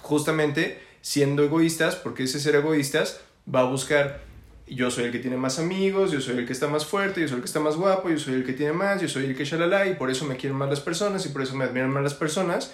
justamente 0.00 0.80
siendo 1.00 1.44
egoístas, 1.44 1.94
porque 1.94 2.24
ese 2.24 2.40
ser 2.40 2.56
egoístas 2.56 3.20
va 3.52 3.60
a 3.60 3.64
buscar 3.64 4.31
yo 4.74 4.90
soy 4.90 5.04
el 5.04 5.12
que 5.12 5.18
tiene 5.18 5.36
más 5.36 5.58
amigos, 5.58 6.10
yo 6.10 6.20
soy 6.20 6.38
el 6.38 6.46
que 6.46 6.52
está 6.52 6.68
más 6.68 6.86
fuerte, 6.86 7.20
yo 7.20 7.28
soy 7.28 7.36
el 7.36 7.42
que 7.42 7.46
está 7.46 7.60
más 7.60 7.76
guapo, 7.76 8.08
yo 8.10 8.18
soy 8.18 8.34
el 8.34 8.44
que 8.44 8.52
tiene 8.52 8.72
más, 8.72 9.00
yo 9.00 9.08
soy 9.08 9.24
el 9.26 9.36
que 9.36 9.44
shalala 9.44 9.86
y 9.86 9.94
por 9.94 10.10
eso 10.10 10.24
me 10.24 10.36
quieren 10.36 10.56
más 10.56 10.70
las 10.70 10.80
personas 10.80 11.24
y 11.26 11.30
por 11.30 11.42
eso 11.42 11.54
me 11.54 11.64
admiran 11.64 11.90
más 11.90 12.02
las 12.02 12.14
personas, 12.14 12.72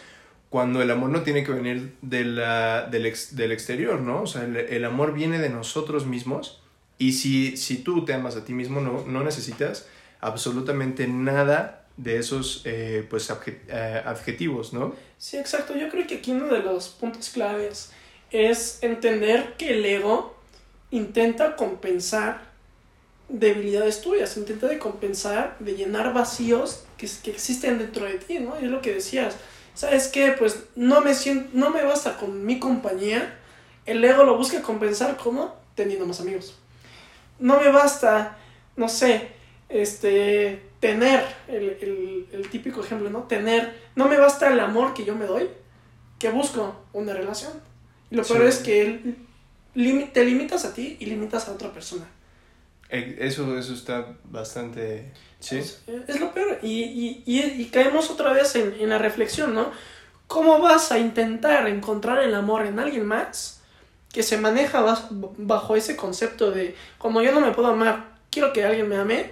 cuando 0.51 0.81
el 0.81 0.91
amor 0.91 1.11
no 1.11 1.23
tiene 1.23 1.45
que 1.45 1.53
venir 1.53 1.95
de 2.03 2.25
la, 2.25 2.87
del, 2.87 3.13
del 3.33 3.53
exterior, 3.53 4.01
¿no? 4.01 4.23
O 4.23 4.27
sea, 4.27 4.45
el, 4.45 4.85
amor 4.85 5.13
viene 5.13 5.39
de 5.39 5.51
nosotros 5.51 6.07
mismos 6.07 6.63
y 6.97 7.13
si, 7.13 7.57
si 7.57 7.79
tú 7.79 8.05
te 8.05 8.15
amas 8.15 8.37
a 8.37 8.45
ti 8.45 8.55
mismo, 8.55 8.81
no, 8.81 9.05
no 9.07 9.23
necesitas 9.23 9.87
absolutamente 10.21 11.07
nada 11.07 11.87
de 11.97 12.19
esos 12.19 12.63
eh, 12.65 13.07
pues 13.11 13.31
eh, 13.31 14.03
adjetivos, 14.05 14.73
¿no? 14.73 14.95
Sí, 15.19 15.37
exacto. 15.37 15.77
Yo 15.77 15.89
creo 15.91 16.07
que 16.07 16.17
aquí 16.17 16.31
uno 16.31 16.47
de 16.47 16.61
los 16.61 16.89
puntos 16.89 17.29
claves 17.31 17.93
es 18.31 18.79
entender 18.83 19.55
que 19.59 19.75
el 19.75 19.85
ego 19.85 20.38
intenta 20.91 21.57
compensar 21.57 22.49
debilidades 23.29 24.01
tuyas, 24.01 24.37
intenta 24.37 24.67
de 24.69 24.79
compensar, 24.79 25.57
de 25.59 25.75
llenar 25.75 26.15
vacíos 26.15 26.85
que, 26.97 27.09
que 27.23 27.31
existen 27.31 27.79
dentro 27.79 28.07
de 28.07 28.15
ti, 28.15 28.39
¿no? 28.39 28.59
Y 28.61 28.65
es 28.65 28.71
lo 28.71 28.81
que 28.81 28.95
decías, 28.95 29.37
¿sabes 29.75 30.09
qué? 30.09 30.35
Pues 30.39 30.65
no 30.77 31.01
me, 31.01 31.15
siento, 31.15 31.51
no 31.53 31.71
me 31.71 31.83
basta 31.83 32.17
con 32.17 32.47
mi 32.47 32.59
compañía, 32.59 33.39
el 33.85 34.05
ego 34.05 34.25
lo 34.25 34.37
busca 34.37 34.63
compensar 34.63 35.17
como 35.17 35.57
teniendo 35.75 36.07
más 36.07 36.21
amigos. 36.21 36.59
No 37.39 37.61
me 37.61 37.71
basta, 37.71 38.39
no 38.77 38.89
sé, 38.89 39.29
este, 39.69 40.63
tener, 40.81 41.23
el, 41.49 42.27
el 42.33 42.49
típico 42.51 42.81
ejemplo, 42.81 43.11
¿no? 43.11 43.25
Tener, 43.25 43.75
no 43.95 44.09
me 44.09 44.17
basta 44.17 44.51
el 44.51 44.59
amor 44.61 44.95
que 44.95 45.05
yo 45.05 45.15
me 45.15 45.27
doy, 45.27 45.49
que 46.19 46.31
busco 46.31 46.75
una 46.93 47.13
relación. 47.13 47.53
Y 48.11 48.17
lo 48.17 48.25
peor 48.25 48.47
es 48.47 48.59
que 48.59 48.81
él 48.81 49.28
te 49.75 50.25
limitas 50.25 50.65
a 50.65 50.75
ti 50.75 50.97
y 51.01 51.07
limitas 51.07 51.49
a 51.49 51.53
otra 51.53 51.73
persona. 51.73 52.07
Eh, 52.91 53.19
eso, 53.21 53.59
eso 53.59 53.75
está 53.75 54.17
bastante... 54.25 55.13
Sí. 55.41 55.59
Es, 55.59 56.21
lo 56.21 56.33
peor. 56.33 56.59
Y, 56.63 57.23
y, 57.27 57.41
y, 57.41 57.65
caemos 57.67 58.11
otra 58.11 58.33
vez 58.33 58.57
en, 58.57 58.75
en, 58.81 58.89
la 58.89 58.99
reflexión, 58.99 59.55
¿no? 59.55 59.71
¿Cómo 60.27 60.59
vas 60.59 60.91
a 60.91 60.99
intentar 60.99 61.69
encontrar 61.69 62.23
el 62.23 62.35
amor 62.35 62.67
en 62.67 62.79
alguien 62.79 63.07
más 63.07 63.63
que 64.13 64.23
se 64.23 64.39
maneja 64.39 64.85
bajo 65.11 65.77
ese 65.77 65.97
concepto 65.97 66.51
de, 66.51 66.75
como 66.97 67.23
yo 67.23 67.33
no 67.33 67.41
me 67.41 67.53
puedo 67.53 67.69
amar, 67.69 68.17
quiero 68.31 68.53
que 68.53 68.65
alguien 68.65 68.89
me 68.89 68.97
ame 68.97 69.31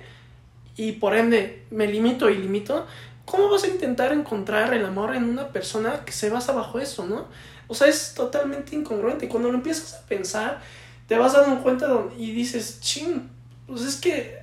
y 0.77 0.93
por 0.93 1.17
ende 1.17 1.65
me 1.71 1.87
limito 1.87 2.31
y 2.31 2.37
limito? 2.37 2.87
¿Cómo 3.25 3.49
vas 3.51 3.65
a 3.65 3.69
intentar 3.69 4.13
encontrar 4.13 4.73
el 4.75 4.85
amor 4.85 5.17
en 5.17 5.25
una 5.25 5.49
persona 5.49 6.05
que 6.05 6.13
se 6.13 6.31
basa 6.31 6.53
bajo 6.53 6.79
eso, 6.79 7.07
¿no? 7.07 7.27
O 7.69 7.75
sea, 7.75 7.89
es 7.89 8.15
totalmente 8.15 8.75
incongruente. 8.77 9.29
Cuando 9.29 9.51
lo 9.51 9.57
empiezas 9.57 9.95
a 9.95 10.07
pensar, 10.07 10.61
te 11.09 11.17
vas 11.17 11.33
dando 11.33 11.63
cuenta 11.63 11.89
y 12.17 12.33
dices, 12.33 12.81
ching, 12.81 13.29
pues 13.67 13.83
es 13.83 13.97
que, 13.97 14.39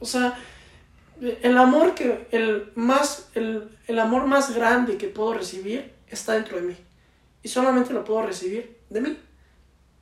o 0.00 0.06
sea, 0.06 0.38
el 1.20 1.56
amor 1.56 1.94
que, 1.94 2.26
el 2.32 2.72
más, 2.74 3.28
el, 3.34 3.68
el 3.86 3.98
amor 3.98 4.26
más 4.26 4.54
grande 4.54 4.96
que 4.96 5.08
puedo 5.08 5.34
recibir 5.34 5.92
está 6.08 6.34
dentro 6.34 6.56
de 6.56 6.62
mí. 6.62 6.76
Y 7.42 7.48
solamente 7.48 7.92
lo 7.92 8.04
puedo 8.04 8.22
recibir 8.22 8.78
de 8.90 9.00
mí. 9.00 9.18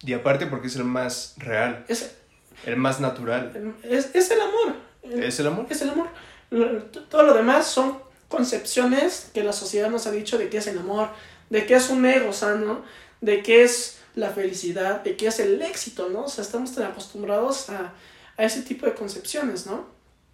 Y 0.02 0.12
aparte 0.14 0.46
porque 0.46 0.68
es 0.68 0.76
el 0.76 0.84
más 0.84 1.34
real. 1.38 1.84
Es 1.88 2.16
el 2.64 2.76
más 2.76 3.00
natural. 3.00 3.74
Es, 3.82 4.14
es 4.14 4.30
el 4.30 4.40
amor. 4.40 4.76
es 5.02 5.40
el 5.40 5.46
amor. 5.46 5.66
Es 5.68 5.82
el 5.82 5.90
amor. 5.90 6.08
Todo 7.08 7.22
lo 7.22 7.34
demás 7.34 7.66
son 7.66 7.98
concepciones 8.28 9.30
que 9.34 9.42
la 9.42 9.52
sociedad 9.52 9.90
nos 9.90 10.06
ha 10.06 10.10
dicho 10.10 10.38
de 10.38 10.48
qué 10.48 10.58
es 10.58 10.66
el 10.68 10.78
amor, 10.78 11.08
de 11.50 11.66
qué 11.66 11.74
es 11.74 11.90
un 11.90 12.06
ego 12.06 12.32
sano, 12.32 12.82
de 13.20 13.42
qué 13.42 13.62
es 13.62 13.98
la 14.14 14.30
felicidad, 14.30 15.02
de 15.02 15.16
qué 15.16 15.26
es 15.26 15.38
el 15.40 15.60
éxito, 15.60 16.08
¿no? 16.08 16.24
O 16.24 16.28
sea, 16.28 16.42
estamos 16.42 16.74
tan 16.74 16.84
acostumbrados 16.84 17.68
a, 17.70 17.92
a 18.36 18.44
ese 18.44 18.62
tipo 18.62 18.86
de 18.86 18.94
concepciones, 18.94 19.66
¿no? 19.66 19.86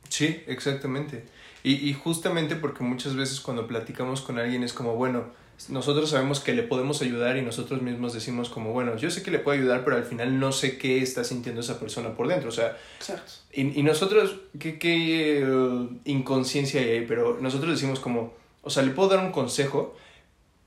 Sí, 0.08 0.42
exactamente. 0.46 1.24
Y, 1.62 1.88
y 1.88 1.92
justamente 1.94 2.54
porque 2.54 2.84
muchas 2.84 3.16
veces 3.16 3.40
cuando 3.40 3.66
platicamos 3.66 4.20
con 4.20 4.38
alguien 4.38 4.62
es 4.62 4.72
como, 4.72 4.94
bueno, 4.94 5.24
nosotros 5.68 6.10
sabemos 6.10 6.40
que 6.40 6.52
le 6.52 6.62
podemos 6.62 7.02
ayudar 7.02 7.36
y 7.36 7.42
nosotros 7.42 7.82
mismos 7.82 8.12
decimos 8.12 8.50
como, 8.50 8.72
bueno, 8.72 8.96
yo 8.96 9.10
sé 9.10 9.22
que 9.22 9.30
le 9.30 9.38
puedo 9.38 9.58
ayudar, 9.58 9.84
pero 9.84 9.96
al 9.96 10.04
final 10.04 10.38
no 10.38 10.52
sé 10.52 10.76
qué 10.78 11.02
está 11.02 11.24
sintiendo 11.24 11.62
esa 11.62 11.80
persona 11.80 12.14
por 12.14 12.28
dentro. 12.28 12.50
O 12.50 12.52
sea, 12.52 12.76
Exacto. 12.98 13.32
Y, 13.52 13.80
y 13.80 13.82
nosotros, 13.82 14.36
¿qué, 14.58 14.78
qué 14.78 15.44
uh, 15.44 15.98
inconsciencia 16.04 16.80
hay 16.80 16.90
ahí? 16.90 17.04
Pero 17.08 17.38
nosotros 17.40 17.72
decimos 17.72 18.00
como, 18.00 18.34
o 18.62 18.70
sea, 18.70 18.82
le 18.82 18.92
puedo 18.92 19.08
dar 19.08 19.24
un 19.24 19.32
consejo, 19.32 19.96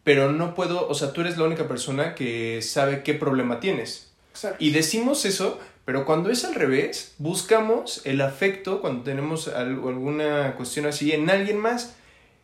pero 0.04 0.32
no 0.32 0.56
puedo, 0.56 0.88
o 0.88 0.94
sea, 0.94 1.14
tú 1.14 1.22
eres 1.22 1.38
la 1.38 1.46
única 1.46 1.68
persona 1.68 2.16
que 2.16 2.62
sabe 2.62 3.04
qué 3.04 3.14
problema 3.14 3.60
tienes. 3.60 4.12
Y 4.58 4.72
decimos 4.72 5.26
eso, 5.26 5.60
pero 5.86 6.06
cuando 6.06 6.30
es 6.30 6.46
al 6.46 6.56
revés, 6.56 7.14
buscamos 7.18 8.02
el 8.06 8.22
afecto 8.22 8.80
cuando 8.80 9.04
tenemos 9.04 9.48
alguna 9.48 10.56
cuestión 10.56 10.86
así 10.86 11.12
en 11.12 11.30
alguien 11.30 11.58
más. 11.58 11.96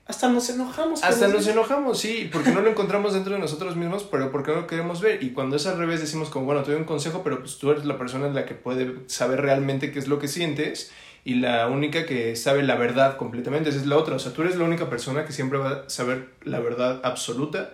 Hasta 0.07 0.29
nos 0.29 0.50
enojamos. 0.50 1.03
Hasta 1.03 1.27
nos 1.29 1.47
enojamos, 1.47 2.00
sí, 2.00 2.29
porque 2.31 2.51
no 2.51 2.62
lo 2.62 2.69
encontramos 2.69 3.13
dentro 3.13 3.33
de 3.33 3.39
nosotros 3.39 3.75
mismos, 3.75 4.03
pero 4.03 4.31
porque 4.31 4.51
no 4.51 4.62
lo 4.62 4.67
queremos 4.67 5.01
ver. 5.01 5.24
Y 5.24 5.31
cuando 5.31 5.55
es 5.55 5.65
al 5.65 5.77
revés, 5.77 6.00
decimos 6.00 6.29
como, 6.29 6.45
bueno, 6.45 6.62
te 6.63 6.71
doy 6.71 6.79
un 6.79 6.85
consejo, 6.85 7.24
pero 7.24 7.39
pues 7.39 7.57
tú 7.57 7.71
eres 7.71 7.85
la 7.85 7.97
persona 7.97 8.27
en 8.27 8.35
la 8.35 8.45
que 8.45 8.53
puede 8.53 8.93
saber 9.07 9.41
realmente 9.41 9.91
qué 9.91 10.00
es 10.00 10.07
lo 10.07 10.19
que 10.19 10.27
sientes 10.27 10.91
y 11.25 11.36
la 11.36 11.67
única 11.67 12.05
que 12.05 12.36
sabe 12.36 12.62
la 12.62 12.75
verdad 12.75 13.17
completamente 13.17 13.70
esa 13.70 13.79
es 13.79 13.88
la 13.88 13.98
otra. 13.98 14.15
O 14.15 14.20
sea, 14.20 14.32
tú 14.32 14.44
eres 14.44 14.58
la 14.58 14.63
única 14.63 14.91
persona 14.91 15.25
que 15.25 15.34
siempre 15.34 15.58
va 15.58 15.70
a 15.72 15.89
saber 15.89 16.29
la 16.44 16.60
verdad 16.60 17.01
absoluta 17.03 17.74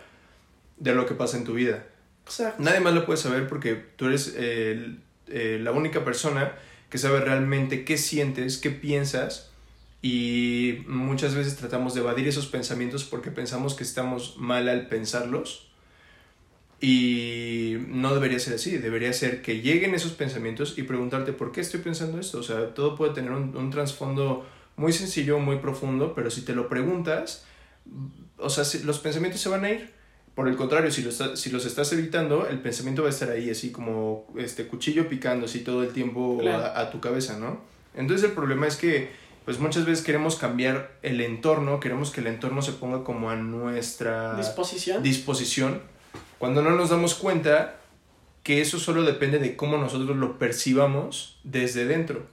de 0.77 0.95
lo 0.95 1.05
que 1.05 1.13
pasa 1.15 1.37
en 1.37 1.43
tu 1.43 1.53
vida. 1.53 1.85
Exacto. 2.25 2.63
Nadie 2.63 2.79
más 2.79 2.93
lo 2.93 3.05
puede 3.05 3.17
saber 3.17 3.49
porque 3.49 3.75
tú 3.75 4.07
eres 4.07 4.33
eh, 4.37 4.95
la 5.61 5.71
única 5.73 6.05
persona 6.05 6.53
que 6.89 6.97
sabe 6.97 7.19
realmente 7.19 7.83
qué 7.83 7.97
sientes, 7.97 8.57
qué 8.57 8.71
piensas 8.71 9.51
y 10.01 10.83
muchas 10.87 11.35
veces 11.35 11.57
tratamos 11.57 11.93
de 11.93 11.99
evadir 11.99 12.29
esos 12.29 12.47
pensamientos 12.47 13.03
porque 13.03 13.31
pensamos 13.31 13.75
que 13.75 13.83
estamos 13.83 14.37
mal 14.37 14.69
al 14.69 14.87
pensarlos 14.87 15.70
y 16.83 17.77
no 17.89 18.11
debería 18.11 18.39
ser 18.39 18.55
así, 18.55 18.79
debería 18.79 19.13
ser 19.13 19.43
que 19.43 19.61
lleguen 19.61 19.93
esos 19.93 20.13
pensamientos 20.13 20.79
y 20.79 20.83
preguntarte 20.83 21.31
por 21.31 21.51
qué 21.51 21.61
estoy 21.61 21.79
pensando 21.79 22.19
esto. 22.19 22.39
O 22.39 22.43
sea, 22.43 22.73
todo 22.73 22.95
puede 22.95 23.13
tener 23.13 23.31
un, 23.31 23.69
trasfondo 23.69 24.47
muy 24.77 24.91
sencillo, 24.91 25.37
muy 25.37 25.57
profundo, 25.57 26.13
pero 26.15 26.31
si 26.31 26.41
te 26.41 26.55
lo 26.55 26.67
preguntas, 26.67 27.45
o 28.39 28.49
sea, 28.49 28.63
los 28.83 28.97
pensamientos 28.97 29.39
se 29.39 29.49
van 29.49 29.63
a 29.63 29.69
ir. 29.69 29.91
Por 30.33 30.47
el 30.47 30.55
contrario, 30.55 30.89
si, 30.89 31.07
si 31.35 31.51
los 31.51 31.65
estás 31.65 31.93
evitando, 31.93 32.47
el 32.47 32.59
pensamiento 32.59 33.03
va 33.03 33.09
a 33.09 33.11
estar 33.11 33.29
ahí, 33.29 33.51
así 33.51 33.71
como 33.71 34.25
este 34.35 34.65
cuchillo 34.65 35.07
picando 35.07 35.45
así 35.45 35.59
todo 35.59 35.83
el 35.83 35.93
tiempo 35.93 36.41
a, 36.49 36.89
tu 36.89 36.99
cabeza, 36.99 37.37
¿no? 37.37 37.61
Entonces 37.93 38.27
el 38.27 38.33
problema 38.33 38.65
es 38.65 38.75
que, 38.75 39.11
pues 39.45 39.59
muchas 39.59 39.85
veces 39.85 40.03
queremos 40.03 40.35
cambiar 40.35 40.97
el 41.03 41.21
entorno, 41.21 41.79
queremos 41.79 42.09
que 42.09 42.21
el 42.21 42.27
entorno 42.27 42.63
se 42.63 42.71
ponga 42.71 43.03
como 43.03 43.29
a 43.29 43.35
nuestra 43.35 44.35
disposición, 44.35 45.03
disposición 45.03 45.91
cuando 46.41 46.63
no 46.63 46.71
nos 46.71 46.89
damos 46.89 47.13
cuenta 47.13 47.75
que 48.41 48.61
eso 48.61 48.79
solo 48.79 49.03
depende 49.03 49.37
de 49.37 49.55
cómo 49.55 49.77
nosotros 49.77 50.17
lo 50.17 50.39
percibamos 50.39 51.39
desde 51.43 51.85
dentro. 51.85 52.23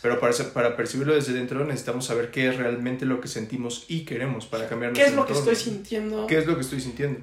Pero 0.00 0.18
para, 0.18 0.32
para 0.54 0.74
percibirlo 0.74 1.14
desde 1.14 1.34
dentro 1.34 1.62
necesitamos 1.66 2.06
saber 2.06 2.30
qué 2.30 2.48
es 2.48 2.56
realmente 2.56 3.04
lo 3.04 3.20
que 3.20 3.28
sentimos 3.28 3.84
y 3.86 4.06
queremos 4.06 4.46
para 4.46 4.70
cambiar 4.70 4.94
¿Qué 4.94 5.04
es 5.04 5.14
lo 5.14 5.26
que 5.26 5.34
estoy 5.34 5.54
sintiendo? 5.54 6.26
¿Qué 6.26 6.38
es 6.38 6.46
lo 6.46 6.54
que 6.54 6.62
estoy 6.62 6.80
sintiendo? 6.80 7.20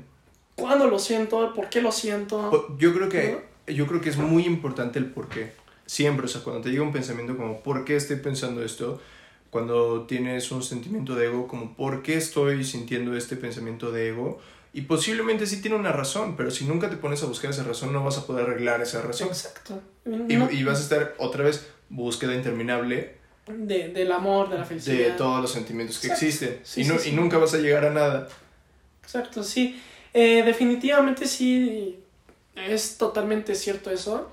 ¿Cuándo 0.54 0.88
lo 0.88 1.00
siento? 1.00 1.52
¿Por 1.56 1.68
qué 1.68 1.82
lo 1.82 1.92
siento? 1.92 2.68
Yo 2.78 2.94
creo 2.94 3.10
que, 3.10 3.40
yo 3.66 3.88
creo 3.88 4.00
que 4.00 4.10
es 4.10 4.18
muy 4.18 4.46
importante 4.46 5.00
el 5.00 5.08
por 5.08 5.28
qué. 5.30 5.52
Siempre, 5.88 6.28
o 6.28 6.30
sea, 6.30 6.44
cuando 6.44 6.62
te 6.62 6.70
llega 6.70 6.84
un 6.84 6.94
pensamiento 6.94 7.36
como 7.36 7.62
¿por 7.62 7.86
qué 7.86 7.96
estoy 7.96 8.18
pensando 8.18 8.64
esto? 8.64 9.02
Cuando 9.50 10.04
tienes 10.04 10.52
un 10.52 10.62
sentimiento 10.62 11.16
de 11.16 11.26
ego 11.26 11.48
como 11.48 11.76
¿por 11.76 12.04
qué 12.04 12.18
estoy 12.18 12.64
sintiendo 12.64 13.18
este 13.18 13.36
pensamiento 13.36 13.92
de 13.92 14.10
ego? 14.10 14.40
Y 14.76 14.82
posiblemente 14.82 15.48
sí 15.48 15.62
tiene 15.62 15.78
una 15.78 15.94
razón, 15.94 16.36
pero 16.36 16.52
si 16.52 16.66
nunca 16.66 16.90
te 16.90 16.98
pones 16.98 17.24
a 17.24 17.28
buscar 17.28 17.50
esa 17.50 17.64
razón, 17.64 17.94
no 17.94 18.04
vas 18.04 18.18
a 18.18 18.28
poder 18.28 18.46
arreglar 18.46 18.82
esa 18.82 19.02
razón. 19.02 19.30
Exacto. 19.30 19.82
Y, 20.06 20.34
y 20.34 20.64
vas 20.66 20.80
a 20.80 20.84
estar 20.84 21.16
otra 21.18 21.46
vez 21.46 21.66
búsqueda 21.88 22.36
interminable. 22.36 23.16
De, 23.48 23.88
del 23.88 24.12
amor, 24.12 24.50
de 24.50 24.58
la 24.58 24.66
felicidad. 24.66 24.98
De 24.98 25.12
todos 25.12 25.42
los 25.42 25.52
sentimientos 25.54 26.00
que 26.00 26.08
existen. 26.08 26.60
y, 26.76 26.84
no, 26.84 26.96
y 27.06 27.14
nunca 27.14 27.38
vas 27.38 27.54
a 27.54 27.60
llegar 27.60 27.86
a 27.86 27.92
nada. 27.92 28.28
Exacto, 29.02 29.44
sí. 29.44 29.82
Eh, 30.14 30.44
definitivamente 30.44 31.26
sí 31.26 31.98
es 32.56 32.98
totalmente 32.98 33.56
cierto 33.56 33.92
eso. 33.92 34.30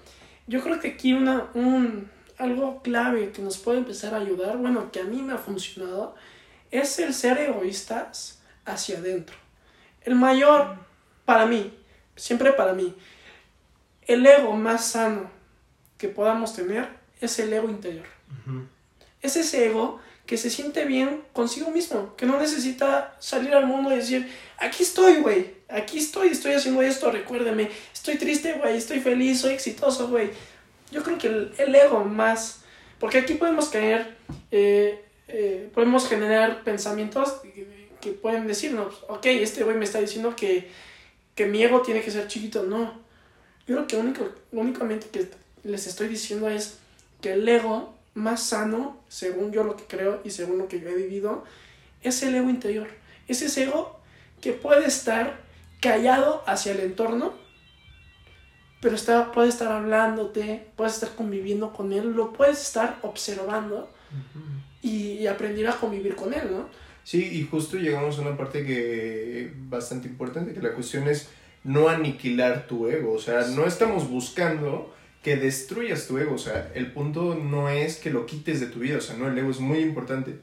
Yo 0.48 0.60
creo 0.60 0.80
que 0.80 0.88
aquí 0.88 1.12
una, 1.12 1.50
un, 1.54 2.10
algo 2.38 2.82
clave 2.82 3.30
que 3.30 3.42
nos 3.42 3.58
puede 3.58 3.78
empezar 3.78 4.12
a 4.12 4.16
ayudar, 4.16 4.56
bueno, 4.56 4.90
que 4.90 4.98
a 4.98 5.04
mí 5.04 5.22
me 5.22 5.34
ha 5.34 5.38
funcionado, 5.38 6.16
es 6.72 6.98
el 6.98 7.14
ser 7.14 7.38
egoístas 7.38 8.40
hacia 8.64 8.98
adentro. 8.98 9.36
El 10.04 10.14
mayor, 10.14 10.76
para 11.24 11.46
mí, 11.46 11.72
siempre 12.16 12.52
para 12.52 12.72
mí, 12.72 12.94
el 14.06 14.26
ego 14.26 14.52
más 14.54 14.84
sano 14.84 15.30
que 15.98 16.08
podamos 16.08 16.54
tener 16.54 16.88
es 17.20 17.38
el 17.38 17.52
ego 17.52 17.68
interior. 17.68 18.06
Es 19.20 19.36
ese 19.36 19.66
ego 19.66 20.00
que 20.26 20.36
se 20.36 20.50
siente 20.50 20.84
bien 20.84 21.22
consigo 21.32 21.70
mismo, 21.70 22.16
que 22.16 22.26
no 22.26 22.38
necesita 22.38 23.16
salir 23.18 23.54
al 23.54 23.66
mundo 23.66 23.92
y 23.92 23.96
decir, 23.96 24.32
aquí 24.58 24.82
estoy, 24.82 25.16
güey, 25.16 25.54
aquí 25.68 25.98
estoy, 25.98 26.28
estoy 26.28 26.54
haciendo 26.54 26.82
esto, 26.82 27.10
recuérdeme, 27.10 27.70
estoy 27.92 28.16
triste, 28.16 28.54
güey, 28.54 28.76
estoy 28.76 29.00
feliz, 29.00 29.40
soy 29.40 29.54
exitoso, 29.54 30.08
güey. 30.08 30.30
Yo 30.90 31.02
creo 31.02 31.18
que 31.18 31.26
el, 31.26 31.74
ego 31.74 32.04
más, 32.04 32.62
porque 32.98 33.18
aquí 33.18 33.34
podemos 33.34 33.68
caer, 33.68 34.16
eh, 34.50 35.04
eh, 35.28 35.70
podemos 35.74 36.08
generar 36.08 36.62
pensamientos 36.62 37.40
que 38.02 38.10
pueden 38.10 38.46
decirnos, 38.46 39.04
ok, 39.08 39.24
este 39.26 39.62
güey 39.62 39.76
me 39.76 39.84
está 39.84 40.00
diciendo 40.00 40.34
que, 40.36 40.68
que 41.34 41.46
mi 41.46 41.62
ego 41.62 41.80
tiene 41.80 42.02
que 42.02 42.10
ser 42.10 42.26
chiquito. 42.26 42.64
No. 42.64 43.00
Yo 43.66 43.76
creo 43.76 43.86
que 43.86 43.96
único, 43.96 44.28
únicamente 44.50 45.06
que 45.08 45.30
les 45.62 45.86
estoy 45.86 46.08
diciendo 46.08 46.50
es 46.50 46.78
que 47.22 47.34
el 47.34 47.48
ego 47.48 47.94
más 48.14 48.42
sano, 48.42 49.00
según 49.08 49.52
yo 49.52 49.62
lo 49.62 49.76
que 49.76 49.84
creo 49.84 50.20
y 50.24 50.30
según 50.30 50.58
lo 50.58 50.68
que 50.68 50.80
yo 50.80 50.88
he 50.88 50.94
vivido, 50.94 51.44
es 52.02 52.22
el 52.24 52.34
ego 52.34 52.50
interior. 52.50 52.88
Es 53.28 53.40
ese 53.40 53.62
ego 53.62 54.00
que 54.40 54.52
puede 54.52 54.86
estar 54.86 55.40
callado 55.80 56.42
hacia 56.46 56.72
el 56.72 56.80
entorno, 56.80 57.34
pero 58.80 58.96
está, 58.96 59.30
puede 59.30 59.48
estar 59.48 59.70
hablándote, 59.70 60.66
puedes 60.74 60.94
estar 60.94 61.14
conviviendo 61.14 61.72
con 61.72 61.92
él, 61.92 62.10
lo 62.10 62.32
puedes 62.32 62.60
estar 62.60 62.98
observando 63.02 63.88
y, 64.82 65.12
y 65.12 65.26
aprender 65.28 65.68
a 65.68 65.76
convivir 65.76 66.16
con 66.16 66.34
él, 66.34 66.50
¿no? 66.50 66.68
Sí, 67.04 67.28
y 67.32 67.44
justo 67.44 67.76
llegamos 67.76 68.18
a 68.18 68.22
una 68.22 68.36
parte 68.36 68.64
que 68.64 69.52
bastante 69.68 70.08
importante, 70.08 70.52
que 70.52 70.62
la 70.62 70.72
cuestión 70.72 71.08
es 71.08 71.28
no 71.64 71.88
aniquilar 71.88 72.66
tu 72.66 72.88
ego, 72.88 73.12
o 73.12 73.18
sea, 73.18 73.46
no 73.48 73.66
estamos 73.66 74.08
buscando 74.08 74.94
que 75.22 75.36
destruyas 75.36 76.06
tu 76.06 76.18
ego, 76.18 76.34
o 76.34 76.38
sea, 76.38 76.70
el 76.74 76.92
punto 76.92 77.34
no 77.36 77.68
es 77.68 77.96
que 77.96 78.10
lo 78.10 78.26
quites 78.26 78.60
de 78.60 78.66
tu 78.66 78.80
vida, 78.80 78.98
o 78.98 79.00
sea, 79.00 79.16
no, 79.16 79.28
el 79.28 79.38
ego 79.38 79.50
es 79.50 79.60
muy 79.60 79.78
importante, 79.78 80.36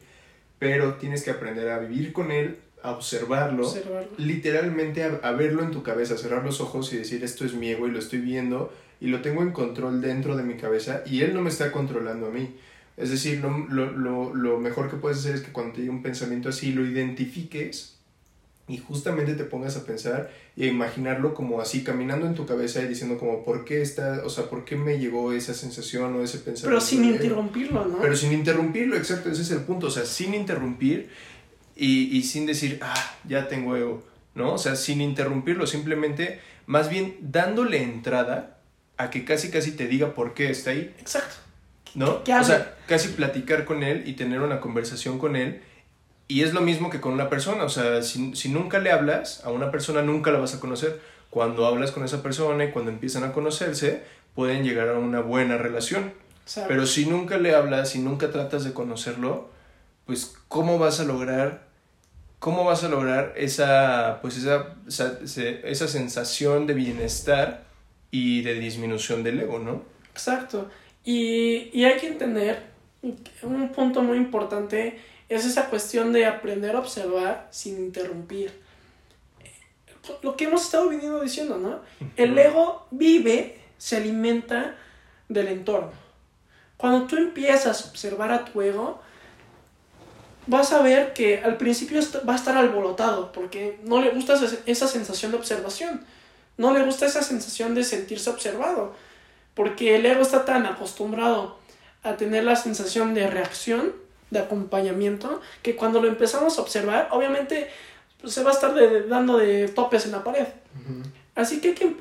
pero 0.57 0.95
tienes 0.95 1.23
que 1.23 1.31
aprender 1.31 1.69
a 1.69 1.79
vivir 1.79 2.13
con 2.13 2.31
él, 2.31 2.57
a 2.81 2.91
observarlo, 2.91 3.69
literalmente 4.17 5.03
a, 5.03 5.19
a, 5.21 5.31
verlo 5.33 5.63
en 5.63 5.71
tu 5.71 5.83
cabeza, 5.83 6.17
cerrar 6.17 6.45
los 6.45 6.61
ojos 6.61 6.93
y 6.93 6.97
decir, 6.97 7.23
esto 7.23 7.43
es 7.43 7.53
mi 7.53 7.69
ego 7.69 7.87
y 7.87 7.91
lo 7.91 7.99
estoy 7.99 8.19
viendo 8.19 8.73
y 9.01 9.07
lo 9.07 9.21
tengo 9.21 9.41
en 9.41 9.51
control 9.51 10.01
dentro 10.01 10.37
de 10.37 10.43
mi 10.43 10.55
cabeza 10.55 11.03
y 11.05 11.21
él 11.21 11.33
no 11.33 11.41
me 11.41 11.49
está 11.49 11.71
controlando 11.71 12.27
a 12.27 12.31
mí. 12.31 12.55
Es 12.99 13.09
decir, 13.11 13.39
lo, 13.39 13.49
lo, 13.69 14.35
lo, 14.35 14.59
mejor 14.59 14.91
que 14.91 14.97
puedes 14.97 15.19
hacer 15.19 15.33
es 15.33 15.41
que 15.41 15.53
cuando 15.53 15.73
te 15.73 15.79
llegue 15.79 15.89
un 15.89 16.03
pensamiento 16.03 16.49
así, 16.49 16.73
lo 16.73 16.85
identifiques 16.85 17.95
y 18.67 18.77
justamente 18.77 19.35
te 19.35 19.45
pongas 19.45 19.77
a 19.77 19.85
pensar 19.85 20.31
y 20.57 20.65
a 20.65 20.67
imaginarlo 20.67 21.33
como 21.33 21.61
así, 21.61 21.81
caminando 21.81 22.27
en 22.27 22.35
tu 22.35 22.45
cabeza 22.45 22.81
y 22.81 22.89
diciendo 22.89 23.17
como, 23.17 23.45
¿por 23.45 23.63
qué 23.63 23.81
está, 23.81 24.21
o 24.25 24.29
sea, 24.29 24.49
por 24.49 24.65
qué 24.65 24.75
me 24.75 24.99
llegó 24.99 25.31
esa 25.31 25.53
sensación 25.53 26.13
o 26.13 26.23
ese 26.23 26.39
pensamiento? 26.39 26.67
Pero 26.67 26.81
sin 26.81 27.05
interrumpirlo, 27.05 27.85
¿no? 27.85 28.01
Pero 28.01 28.17
sin 28.17 28.33
interrumpirlo, 28.33 28.97
exacto, 28.97 29.31
ese 29.31 29.43
es 29.43 29.51
el 29.51 29.61
punto, 29.61 29.87
o 29.87 29.91
sea, 29.91 30.05
sin 30.05 30.33
interrumpir 30.33 31.09
y, 31.77 32.15
y 32.17 32.23
sin 32.23 32.45
decir, 32.45 32.79
ah, 32.81 33.17
ya 33.23 33.47
tengo 33.47 33.77
ego, 33.77 34.03
¿no? 34.35 34.55
O 34.55 34.57
sea, 34.57 34.75
sin 34.75 34.99
interrumpirlo, 34.99 35.67
simplemente, 35.67 36.41
más 36.65 36.89
bien 36.89 37.15
dándole 37.21 37.81
entrada 37.81 38.59
a 38.97 39.09
que 39.09 39.23
casi 39.23 39.49
casi 39.51 39.71
te 39.71 39.87
diga 39.87 40.13
por 40.13 40.33
qué 40.33 40.49
está 40.49 40.71
ahí. 40.71 40.93
Exacto. 40.99 41.48
¿No? 41.95 42.21
o 42.21 42.43
sea, 42.43 42.75
casi 42.87 43.09
platicar 43.09 43.65
con 43.65 43.83
él 43.83 44.03
y 44.05 44.13
tener 44.13 44.41
una 44.41 44.59
conversación 44.59 45.19
con 45.19 45.35
él. 45.35 45.61
Y 46.27 46.43
es 46.43 46.53
lo 46.53 46.61
mismo 46.61 46.89
que 46.89 47.01
con 47.01 47.13
una 47.13 47.29
persona, 47.29 47.63
o 47.63 47.69
sea, 47.69 48.03
si, 48.03 48.35
si 48.35 48.49
nunca 48.49 48.79
le 48.79 48.91
hablas, 48.91 49.43
a 49.43 49.49
una 49.49 49.71
persona 49.71 50.01
nunca 50.01 50.31
la 50.31 50.39
vas 50.39 50.53
a 50.53 50.59
conocer. 50.59 51.01
Cuando 51.29 51.65
hablas 51.65 51.91
con 51.91 52.03
esa 52.03 52.21
persona 52.21 52.65
y 52.65 52.71
cuando 52.71 52.91
empiezan 52.91 53.23
a 53.23 53.33
conocerse, 53.33 54.03
pueden 54.35 54.63
llegar 54.63 54.89
a 54.89 54.99
una 54.99 55.21
buena 55.21 55.57
relación. 55.57 56.13
Pero 56.67 56.87
si 56.87 57.05
nunca 57.05 57.37
le 57.37 57.53
hablas, 57.53 57.89
si 57.89 57.99
nunca 57.99 58.31
tratas 58.31 58.63
de 58.63 58.73
conocerlo, 58.73 59.49
pues 60.05 60.35
¿cómo 60.47 60.79
vas 60.79 60.99
a 60.99 61.03
lograr 61.03 61.69
cómo 62.39 62.63
vas 62.63 62.83
a 62.83 62.89
lograr 62.89 63.33
esa 63.35 64.19
pues 64.21 64.37
esa, 64.37 64.75
esa, 64.87 65.19
esa 65.21 65.87
sensación 65.87 66.65
de 66.65 66.73
bienestar 66.73 67.63
y 68.11 68.41
de 68.41 68.55
disminución 68.55 69.23
del 69.23 69.41
ego, 69.41 69.59
¿no? 69.59 69.83
Exacto. 70.11 70.69
Y, 71.03 71.69
y 71.73 71.85
hay 71.85 71.99
que 71.99 72.07
entender, 72.07 72.63
un 73.43 73.71
punto 73.71 74.01
muy 74.01 74.17
importante 74.17 74.99
es 75.29 75.45
esa 75.45 75.69
cuestión 75.69 76.11
de 76.11 76.25
aprender 76.25 76.75
a 76.75 76.79
observar 76.79 77.47
sin 77.51 77.77
interrumpir. 77.77 78.51
Lo 80.23 80.35
que 80.35 80.45
hemos 80.45 80.63
estado 80.63 80.89
viniendo 80.89 81.21
diciendo, 81.21 81.57
¿no? 81.57 81.81
El 82.15 82.37
ego 82.37 82.87
vive, 82.89 83.61
se 83.77 83.97
alimenta 83.97 84.75
del 85.27 85.47
entorno. 85.47 85.91
Cuando 86.77 87.05
tú 87.05 87.17
empiezas 87.17 87.85
a 87.85 87.89
observar 87.89 88.31
a 88.31 88.45
tu 88.45 88.59
ego, 88.61 88.99
vas 90.47 90.73
a 90.73 90.81
ver 90.81 91.13
que 91.13 91.39
al 91.39 91.57
principio 91.57 92.01
va 92.27 92.33
a 92.33 92.37
estar 92.37 92.57
alborotado 92.57 93.31
porque 93.31 93.79
no 93.83 94.01
le 94.01 94.09
gusta 94.09 94.39
esa 94.65 94.87
sensación 94.87 95.31
de 95.31 95.37
observación, 95.37 96.03
no 96.57 96.73
le 96.73 96.83
gusta 96.83 97.05
esa 97.05 97.21
sensación 97.21 97.75
de 97.75 97.83
sentirse 97.83 98.31
observado 98.31 98.95
porque 99.59 99.97
el 99.97 100.05
ego 100.05 100.21
está 100.21 100.45
tan 100.45 100.65
acostumbrado 100.65 101.57
a 102.01 102.15
tener 102.15 102.45
la 102.45 102.55
sensación 102.55 103.13
de 103.13 103.27
reacción, 103.27 103.93
de 104.31 104.39
acompañamiento, 104.39 105.41
que 105.61 105.75
cuando 105.75 106.01
lo 106.01 106.07
empezamos 106.07 106.57
a 106.57 106.61
observar, 106.61 107.09
obviamente 107.11 107.69
pues, 108.21 108.33
se 108.33 108.41
va 108.41 108.51
a 108.51 108.53
estar 108.53 108.73
dando 109.09 109.37
de 109.37 109.67
topes 109.67 110.05
en 110.05 110.13
la 110.13 110.23
pared. 110.23 110.47
Así 111.35 111.59
que 111.59 111.67
hay, 111.67 111.75
que 111.75 111.97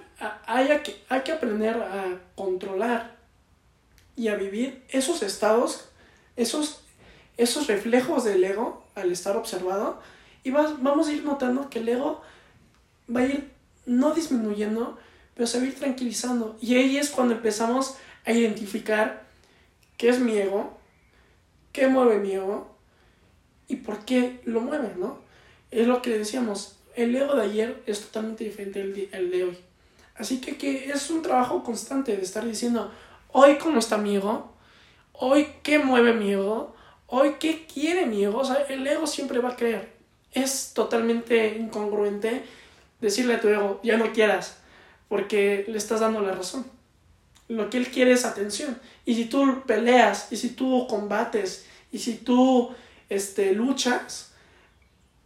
hay, 0.47 0.69
que 0.85 1.03
hay 1.09 1.23
que 1.23 1.33
aprender 1.33 1.75
a 1.75 2.21
controlar 2.37 3.17
y 4.15 4.29
a 4.29 4.37
vivir 4.37 4.85
esos 4.91 5.25
estados, 5.25 5.89
esos, 6.37 6.85
esos 7.39 7.67
reflejos 7.67 8.23
del 8.23 8.45
ego 8.45 8.85
al 8.95 9.11
estar 9.11 9.37
observado, 9.37 10.01
y 10.45 10.53
vamos 10.53 11.09
a 11.09 11.13
ir 11.13 11.25
notando 11.25 11.69
que 11.71 11.81
el 11.81 11.89
ego 11.89 12.23
va 13.13 13.23
a 13.23 13.25
ir 13.25 13.51
no 13.85 14.15
disminuyendo, 14.15 14.97
pero 15.39 15.47
se 15.47 15.59
va 15.59 15.65
a 15.65 15.67
ir 15.69 15.77
tranquilizando. 15.77 16.57
Y 16.61 16.75
ahí 16.75 16.97
es 16.97 17.11
cuando 17.11 17.35
empezamos 17.35 17.95
a 18.27 18.33
identificar 18.33 19.23
qué 19.97 20.09
es 20.09 20.19
mi 20.19 20.37
ego, 20.37 20.77
qué 21.71 21.87
mueve 21.87 22.19
mi 22.19 22.33
ego 22.33 22.75
y 23.69 23.77
por 23.77 24.05
qué 24.05 24.41
lo 24.47 24.61
mueve, 24.61 24.95
¿no? 24.99 25.21
Es 25.71 25.87
lo 25.87 26.03
que 26.03 26.11
decíamos, 26.11 26.81
el 26.97 27.15
ego 27.15 27.37
de 27.37 27.43
ayer 27.43 27.81
es 27.87 28.01
totalmente 28.01 28.43
diferente 28.43 28.81
al 29.13 29.31
de, 29.31 29.45
hoy. 29.45 29.57
Así 30.17 30.41
que, 30.41 30.57
que 30.57 30.91
es 30.91 31.09
un 31.09 31.23
trabajo 31.23 31.63
constante 31.63 32.17
de 32.17 32.23
estar 32.25 32.45
diciendo, 32.45 32.91
hoy 33.31 33.59
cómo 33.59 33.79
está 33.79 33.97
mi 33.97 34.17
ego, 34.17 34.53
hoy 35.13 35.47
qué 35.63 35.79
mueve 35.79 36.15
mi 36.15 36.33
ego, 36.33 36.75
hoy 37.07 37.37
qué 37.39 37.65
quiere 37.73 38.07
mi 38.07 38.25
ego. 38.25 38.41
O 38.41 38.45
sea, 38.45 38.57
el 38.69 38.85
ego 38.85 39.07
siempre 39.07 39.39
va 39.39 39.51
a 39.51 39.57
creer. 39.57 39.89
es 40.33 40.73
totalmente 40.75 41.57
incongruente 41.57 42.43
decirle 43.01 43.35
a 43.35 43.41
tu 43.41 43.47
ego, 43.47 43.79
ya 43.85 43.97
no 43.97 44.13
quieras, 44.13 44.59
porque 45.09 45.65
le 45.69 45.79
estás 45.79 46.01
dando 46.01 46.21
la 46.21 46.35
razón. 46.35 46.67
Lo 47.49 47.71
que 47.71 47.79
él 47.79 47.89
quiere 47.89 48.13
es 48.13 48.25
atención. 48.25 48.79
Y 49.05 49.15
si 49.15 49.25
tú 49.25 49.63
peleas, 49.67 50.29
y 50.31 50.37
si 50.37 50.51
tú 50.51 50.87
combates, 50.89 51.67
y 51.91 51.99
si 51.99 52.15
tú 52.15 52.71
este, 53.09 53.53
luchas, 53.53 54.33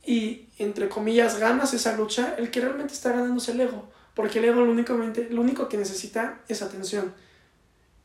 y 0.05 0.47
entre 0.59 0.89
comillas 0.89 1.39
ganas 1.39 1.75
esa 1.75 1.97
lucha, 1.97 2.35
el 2.39 2.51
que 2.51 2.61
realmente 2.61 2.93
está 2.93 3.11
ganando 3.11 3.41
es 3.41 3.49
el 3.49 3.61
ego. 3.61 3.89
Porque 4.15 4.39
el 4.39 4.47
ego 4.47 4.61
lo, 4.63 4.71
únicamente, 4.71 5.29
lo 5.31 5.41
único 5.41 5.69
que 5.69 5.77
necesita 5.77 6.41
es 6.49 6.63
atención. 6.63 7.15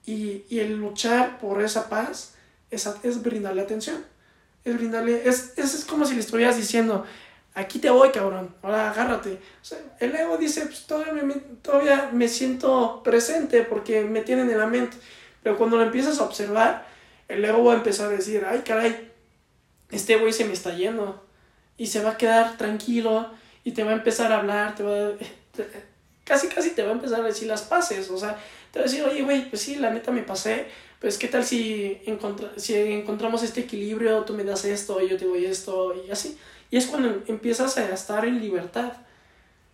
Y, 0.05 0.43
y 0.49 0.59
el 0.59 0.77
luchar 0.77 1.39
por 1.39 1.61
esa 1.61 1.89
paz 1.89 2.35
es, 2.71 2.89
es 3.03 3.21
brindarle 3.23 3.61
atención. 3.61 4.03
Es 4.63 4.75
brindarle, 4.77 5.27
es, 5.27 5.53
es, 5.57 5.85
como 5.85 6.05
si 6.05 6.13
le 6.13 6.21
estuvieras 6.21 6.57
diciendo, 6.57 7.05
aquí 7.57 7.79
te 7.79 7.89
voy, 7.89 8.11
cabrón, 8.11 8.55
ahora 8.61 8.91
agárrate. 8.91 9.33
O 9.33 9.65
sea, 9.65 9.79
el 9.99 10.15
ego 10.15 10.37
dice, 10.37 10.61
pues 10.67 10.85
todavía 10.85 11.23
me, 11.23 11.33
todavía 11.61 12.09
me 12.13 12.27
siento 12.27 13.01
presente 13.03 13.63
porque 13.63 14.03
me 14.03 14.21
tienen 14.21 14.49
en 14.49 14.59
la 14.59 14.67
mente. 14.67 14.95
Pero 15.41 15.57
cuando 15.57 15.77
lo 15.77 15.83
empiezas 15.83 16.19
a 16.19 16.23
observar, 16.23 16.87
el 17.27 17.43
ego 17.43 17.63
va 17.63 17.73
a 17.73 17.77
empezar 17.77 18.07
a 18.07 18.15
decir, 18.15 18.45
ay, 18.47 18.59
caray, 18.59 19.11
este 19.89 20.17
güey 20.17 20.33
se 20.33 20.45
me 20.45 20.53
está 20.53 20.75
yendo. 20.75 21.25
Y 21.77 21.87
se 21.87 22.03
va 22.03 22.11
a 22.11 22.17
quedar 22.17 22.57
tranquilo 22.57 23.29
y 23.63 23.71
te 23.71 23.83
va 23.83 23.91
a 23.91 23.95
empezar 23.95 24.31
a 24.31 24.37
hablar, 24.37 24.75
te 24.75 24.83
va 24.83 25.09
a, 25.09 25.11
casi, 26.23 26.47
casi 26.47 26.71
te 26.71 26.83
va 26.83 26.89
a 26.89 26.93
empezar 26.93 27.21
a 27.21 27.23
decir 27.23 27.47
las 27.47 27.63
pases. 27.63 28.09
O 28.11 28.17
sea, 28.19 28.37
te 28.71 28.79
va 28.79 28.85
a 28.85 28.87
decir, 28.87 29.03
oye, 29.03 29.23
güey, 29.23 29.49
pues 29.49 29.63
sí, 29.63 29.77
la 29.77 29.89
neta 29.89 30.11
me 30.11 30.21
pasé, 30.21 30.67
pues 30.99 31.17
qué 31.17 31.27
tal 31.27 31.43
si, 31.43 32.01
si 32.57 32.75
encontramos 32.75 33.41
este 33.41 33.61
equilibrio, 33.61 34.23
tú 34.25 34.33
me 34.33 34.43
das 34.43 34.63
esto, 34.65 35.01
yo 35.01 35.17
te 35.17 35.25
doy 35.25 35.45
esto, 35.45 35.95
y 36.07 36.11
así. 36.11 36.37
Y 36.69 36.77
es 36.77 36.87
cuando 36.87 37.23
empiezas 37.27 37.77
a 37.77 37.89
estar 37.89 38.25
en 38.25 38.39
libertad. 38.39 38.93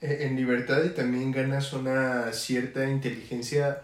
E, 0.02 0.26
en 0.26 0.36
libertad 0.36 0.84
y 0.84 0.90
también 0.90 1.32
ganas 1.32 1.74
una 1.74 2.32
cierta 2.34 2.88
inteligencia, 2.88 3.82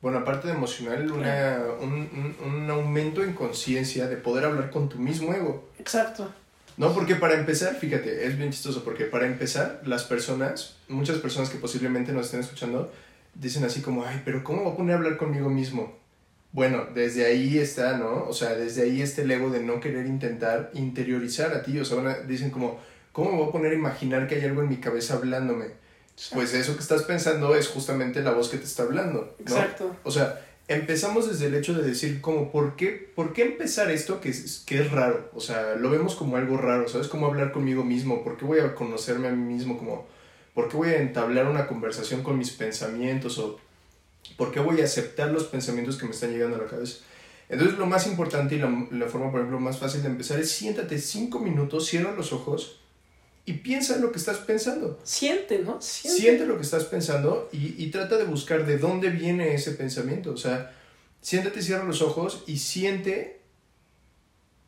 bueno, 0.00 0.18
aparte 0.18 0.48
de 0.48 0.54
emocional, 0.54 1.10
una, 1.10 1.58
un, 1.80 2.34
un, 2.42 2.52
un 2.52 2.70
aumento 2.70 3.22
en 3.22 3.32
conciencia 3.32 4.08
de 4.08 4.16
poder 4.16 4.44
hablar 4.44 4.70
con 4.70 4.88
tu 4.88 4.98
mismo 4.98 5.32
ego. 5.32 5.68
Exacto. 5.78 6.32
No, 6.78 6.94
porque 6.94 7.16
para 7.16 7.34
empezar, 7.34 7.74
fíjate, 7.74 8.24
es 8.26 8.38
bien 8.38 8.52
chistoso, 8.52 8.84
porque 8.84 9.04
para 9.04 9.26
empezar, 9.26 9.82
las 9.84 10.04
personas, 10.04 10.76
muchas 10.86 11.18
personas 11.18 11.50
que 11.50 11.58
posiblemente 11.58 12.12
nos 12.12 12.26
estén 12.26 12.40
escuchando, 12.40 12.92
dicen 13.34 13.64
así 13.64 13.82
como, 13.82 14.04
ay, 14.04 14.22
pero 14.24 14.44
¿cómo 14.44 14.62
voy 14.62 14.72
a 14.72 14.76
poner 14.76 14.94
a 14.94 14.98
hablar 14.98 15.16
conmigo 15.16 15.50
mismo? 15.50 15.96
Bueno, 16.52 16.86
desde 16.94 17.26
ahí 17.26 17.58
está, 17.58 17.98
¿no? 17.98 18.24
O 18.24 18.32
sea, 18.32 18.54
desde 18.54 18.82
ahí 18.82 19.02
está 19.02 19.22
el 19.22 19.30
ego 19.30 19.50
de 19.50 19.60
no 19.60 19.80
querer 19.80 20.06
intentar 20.06 20.70
interiorizar 20.74 21.52
a 21.52 21.62
ti. 21.62 21.78
O 21.78 21.84
sea, 21.84 22.20
dicen 22.20 22.50
como, 22.50 22.78
¿cómo 23.12 23.32
me 23.32 23.38
voy 23.38 23.48
a 23.48 23.52
poner 23.52 23.72
a 23.72 23.74
imaginar 23.76 24.26
que 24.26 24.36
hay 24.36 24.44
algo 24.44 24.62
en 24.62 24.68
mi 24.68 24.78
cabeza 24.78 25.14
hablándome? 25.14 25.66
Pues 26.32 26.52
eso 26.54 26.74
que 26.74 26.80
estás 26.80 27.02
pensando 27.02 27.54
es 27.54 27.68
justamente 27.68 28.22
la 28.22 28.32
voz 28.32 28.48
que 28.48 28.58
te 28.58 28.64
está 28.64 28.82
hablando. 28.82 29.36
¿no? 29.38 29.44
Exacto. 29.44 29.94
O 30.02 30.10
sea, 30.10 30.40
empezamos 30.66 31.28
desde 31.28 31.46
el 31.46 31.54
hecho 31.54 31.74
de 31.74 31.82
decir 31.82 32.20
como, 32.20 32.50
¿por 32.50 32.76
qué, 32.76 33.12
¿por 33.14 33.32
qué 33.32 33.42
empezar 33.42 33.90
esto 33.90 34.20
que 34.20 34.30
es, 34.30 34.64
que 34.66 34.80
es 34.80 34.90
raro? 34.90 35.30
O 35.34 35.40
sea, 35.40 35.76
lo 35.76 35.90
vemos 35.90 36.16
como 36.16 36.36
algo 36.36 36.56
raro, 36.56 36.88
¿sabes? 36.88 37.08
Cómo 37.08 37.26
hablar 37.26 37.52
conmigo 37.52 37.84
mismo, 37.84 38.24
¿por 38.24 38.36
qué 38.36 38.44
voy 38.44 38.60
a 38.60 38.74
conocerme 38.74 39.28
a 39.28 39.32
mí 39.32 39.54
mismo? 39.54 39.78
Como, 39.78 40.06
¿por 40.54 40.68
qué 40.68 40.76
voy 40.76 40.88
a 40.88 40.98
entablar 40.98 41.46
una 41.46 41.68
conversación 41.68 42.22
con 42.22 42.36
mis 42.36 42.50
pensamientos? 42.50 43.38
¿O 43.38 43.60
por 44.36 44.52
qué 44.52 44.60
voy 44.60 44.80
a 44.80 44.84
aceptar 44.84 45.30
los 45.30 45.44
pensamientos 45.44 45.96
que 45.96 46.06
me 46.06 46.12
están 46.12 46.32
llegando 46.32 46.56
a 46.56 46.60
la 46.60 46.66
cabeza? 46.66 46.98
Entonces 47.48 47.78
lo 47.78 47.86
más 47.86 48.06
importante 48.06 48.56
y 48.56 48.58
la, 48.58 48.86
la 48.90 49.06
forma, 49.06 49.30
por 49.30 49.40
ejemplo, 49.40 49.58
más 49.58 49.78
fácil 49.78 50.02
de 50.02 50.08
empezar 50.08 50.38
es 50.38 50.50
siéntate 50.50 50.98
cinco 50.98 51.38
minutos, 51.38 51.86
cierra 51.86 52.12
los 52.12 52.32
ojos 52.32 52.80
y 53.48 53.54
piensa 53.54 53.96
en 53.96 54.02
lo 54.02 54.12
que 54.12 54.18
estás 54.18 54.38
pensando. 54.38 55.00
Siente, 55.04 55.60
¿no? 55.60 55.80
Siente, 55.80 56.20
Siente 56.20 56.46
lo 56.46 56.56
que 56.56 56.62
estás 56.62 56.84
pensando 56.84 57.48
y, 57.50 57.82
y, 57.82 57.90
trata 57.90 58.18
de 58.18 58.24
buscar 58.24 58.66
de 58.66 58.76
dónde 58.76 59.08
viene 59.08 59.54
ese 59.54 59.72
pensamiento. 59.72 60.32
O 60.32 60.36
sea, 60.36 60.76
siéntate, 61.22 61.62
cierra 61.62 61.84
los 61.84 62.02
ojos 62.02 62.44
y 62.46 62.58
siente. 62.58 63.40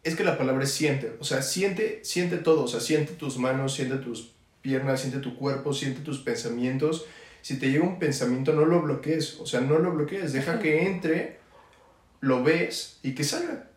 Es 0.03 0.17
que 0.17 0.25
la 0.25 0.39
palabra 0.39 0.65
es 0.65 0.73
siente. 0.73 1.13
O 1.21 1.25
sea, 1.25 1.43
siente, 1.43 2.01
siente 2.05 2.39
todo. 2.39 2.65
O 2.65 2.69
sea, 2.69 2.81
siente 2.81 3.13
tus 3.13 3.37
manos, 3.37 3.75
siente 3.75 3.97
tus 3.97 4.33
piernas, 4.63 5.03
siente 5.03 5.19
tu 5.19 5.37
cuerpo, 5.37 5.75
siente 5.75 6.01
tus 6.01 6.21
pensamientos. 6.21 7.05
Si 7.43 7.59
te 7.59 7.71
llega 7.71 7.85
un 7.85 7.99
pensamiento, 7.99 8.53
no 8.53 8.65
lo 8.65 8.83
bloquees. 8.83 9.41
O 9.41 9.47
sea, 9.47 9.61
no 9.61 9.79
lo 9.79 9.93
bloquees. 9.93 10.33
Deja 10.33 10.59
que 10.59 10.87
entre, 10.87 11.39
lo 12.21 12.43
ves 12.43 12.99
y 13.03 13.15
que 13.15 13.25
salga. 13.25 13.71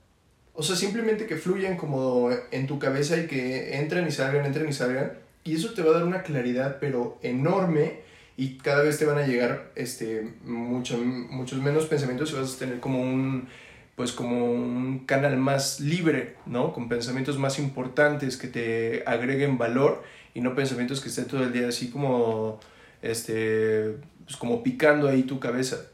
O 0.54 0.62
sea, 0.62 0.76
simplemente 0.76 1.26
que 1.26 1.38
fluyan 1.38 1.78
como 1.78 2.30
en 2.52 2.68
tu 2.68 2.78
cabeza 2.78 3.18
y 3.18 3.28
que 3.28 3.78
entren 3.78 4.08
y 4.08 4.12
salgan, 4.12 4.46
entren 4.46 4.70
y 4.70 4.74
salgan. 4.74 5.14
Y 5.44 5.56
eso 5.56 5.74
te 5.74 5.82
va 5.82 5.92
a 5.92 5.94
dar 5.96 6.04
una 6.04 6.24
claridad, 6.24 6.78
pero 6.80 7.18
enorme. 7.22 8.02
Y 8.38 8.58
cada 8.58 8.84
vez 8.84 8.98
te 8.98 9.06
van 9.06 9.18
a 9.18 9.28
llegar 9.28 9.72
este, 9.76 10.34
mucho, 10.44 10.98
muchos 10.98 11.60
menos 11.62 11.86
pensamientos 11.86 12.32
y 12.32 12.36
vas 12.36 12.56
a 12.56 12.60
tener 12.60 12.80
como 12.80 13.02
un, 13.02 13.48
pues 13.96 14.12
como 14.12 14.52
un 14.52 15.06
canal 15.06 15.38
más 15.38 15.80
libre, 15.80 16.36
¿no? 16.46 16.74
Con 16.74 16.90
pensamientos 16.90 17.38
más 17.38 17.60
importantes 17.60 18.38
que 18.38 18.48
te 18.48 19.04
agreguen 19.06 19.58
valor 19.58 20.04
y 20.34 20.42
no 20.42 20.56
pensamientos 20.56 21.00
que 21.00 21.10
estén 21.10 21.26
todo 21.26 21.44
el 21.44 21.54
día 21.54 21.68
así 21.68 21.92
como, 21.92 22.60
este, 23.04 23.98
pues 24.24 24.38
como 24.38 24.64
picando 24.64 25.08
ahí 25.08 25.24
tu 25.24 25.40
cabeza. 25.40 25.86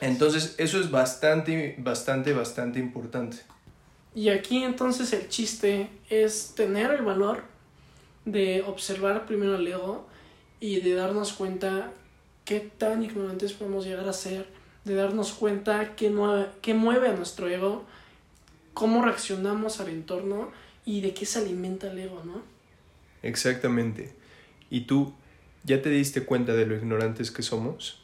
Entonces, 0.00 0.54
eso 0.58 0.80
es 0.80 0.90
bastante, 0.90 1.76
bastante, 1.78 2.32
bastante 2.32 2.78
importante. 2.78 3.38
Y 4.14 4.28
aquí 4.28 4.62
entonces 4.62 5.12
el 5.12 5.28
chiste 5.28 5.88
es 6.08 6.54
tener 6.54 6.90
el 6.92 7.02
valor 7.02 7.44
de 8.24 8.62
observar 8.62 9.26
primero 9.26 9.56
el 9.56 9.66
ego 9.66 10.06
y 10.60 10.80
de 10.80 10.94
darnos 10.94 11.32
cuenta 11.32 11.92
qué 12.44 12.60
tan 12.60 13.02
ignorantes 13.02 13.52
podemos 13.52 13.84
llegar 13.84 14.08
a 14.08 14.12
ser, 14.12 14.46
de 14.84 14.94
darnos 14.94 15.32
cuenta 15.32 15.94
qué 15.96 16.10
mueve, 16.10 16.48
qué 16.62 16.74
mueve 16.74 17.08
a 17.08 17.12
nuestro 17.12 17.48
ego, 17.48 17.84
cómo 18.72 19.04
reaccionamos 19.04 19.80
al 19.80 19.88
entorno 19.88 20.52
y 20.84 21.00
de 21.00 21.12
qué 21.12 21.26
se 21.26 21.40
alimenta 21.40 21.90
el 21.90 21.98
ego, 21.98 22.22
¿no? 22.24 22.42
Exactamente. 23.22 24.14
¿Y 24.70 24.82
tú 24.82 25.12
ya 25.64 25.82
te 25.82 25.90
diste 25.90 26.24
cuenta 26.24 26.54
de 26.54 26.66
lo 26.66 26.76
ignorantes 26.76 27.30
que 27.30 27.42
somos? 27.42 28.03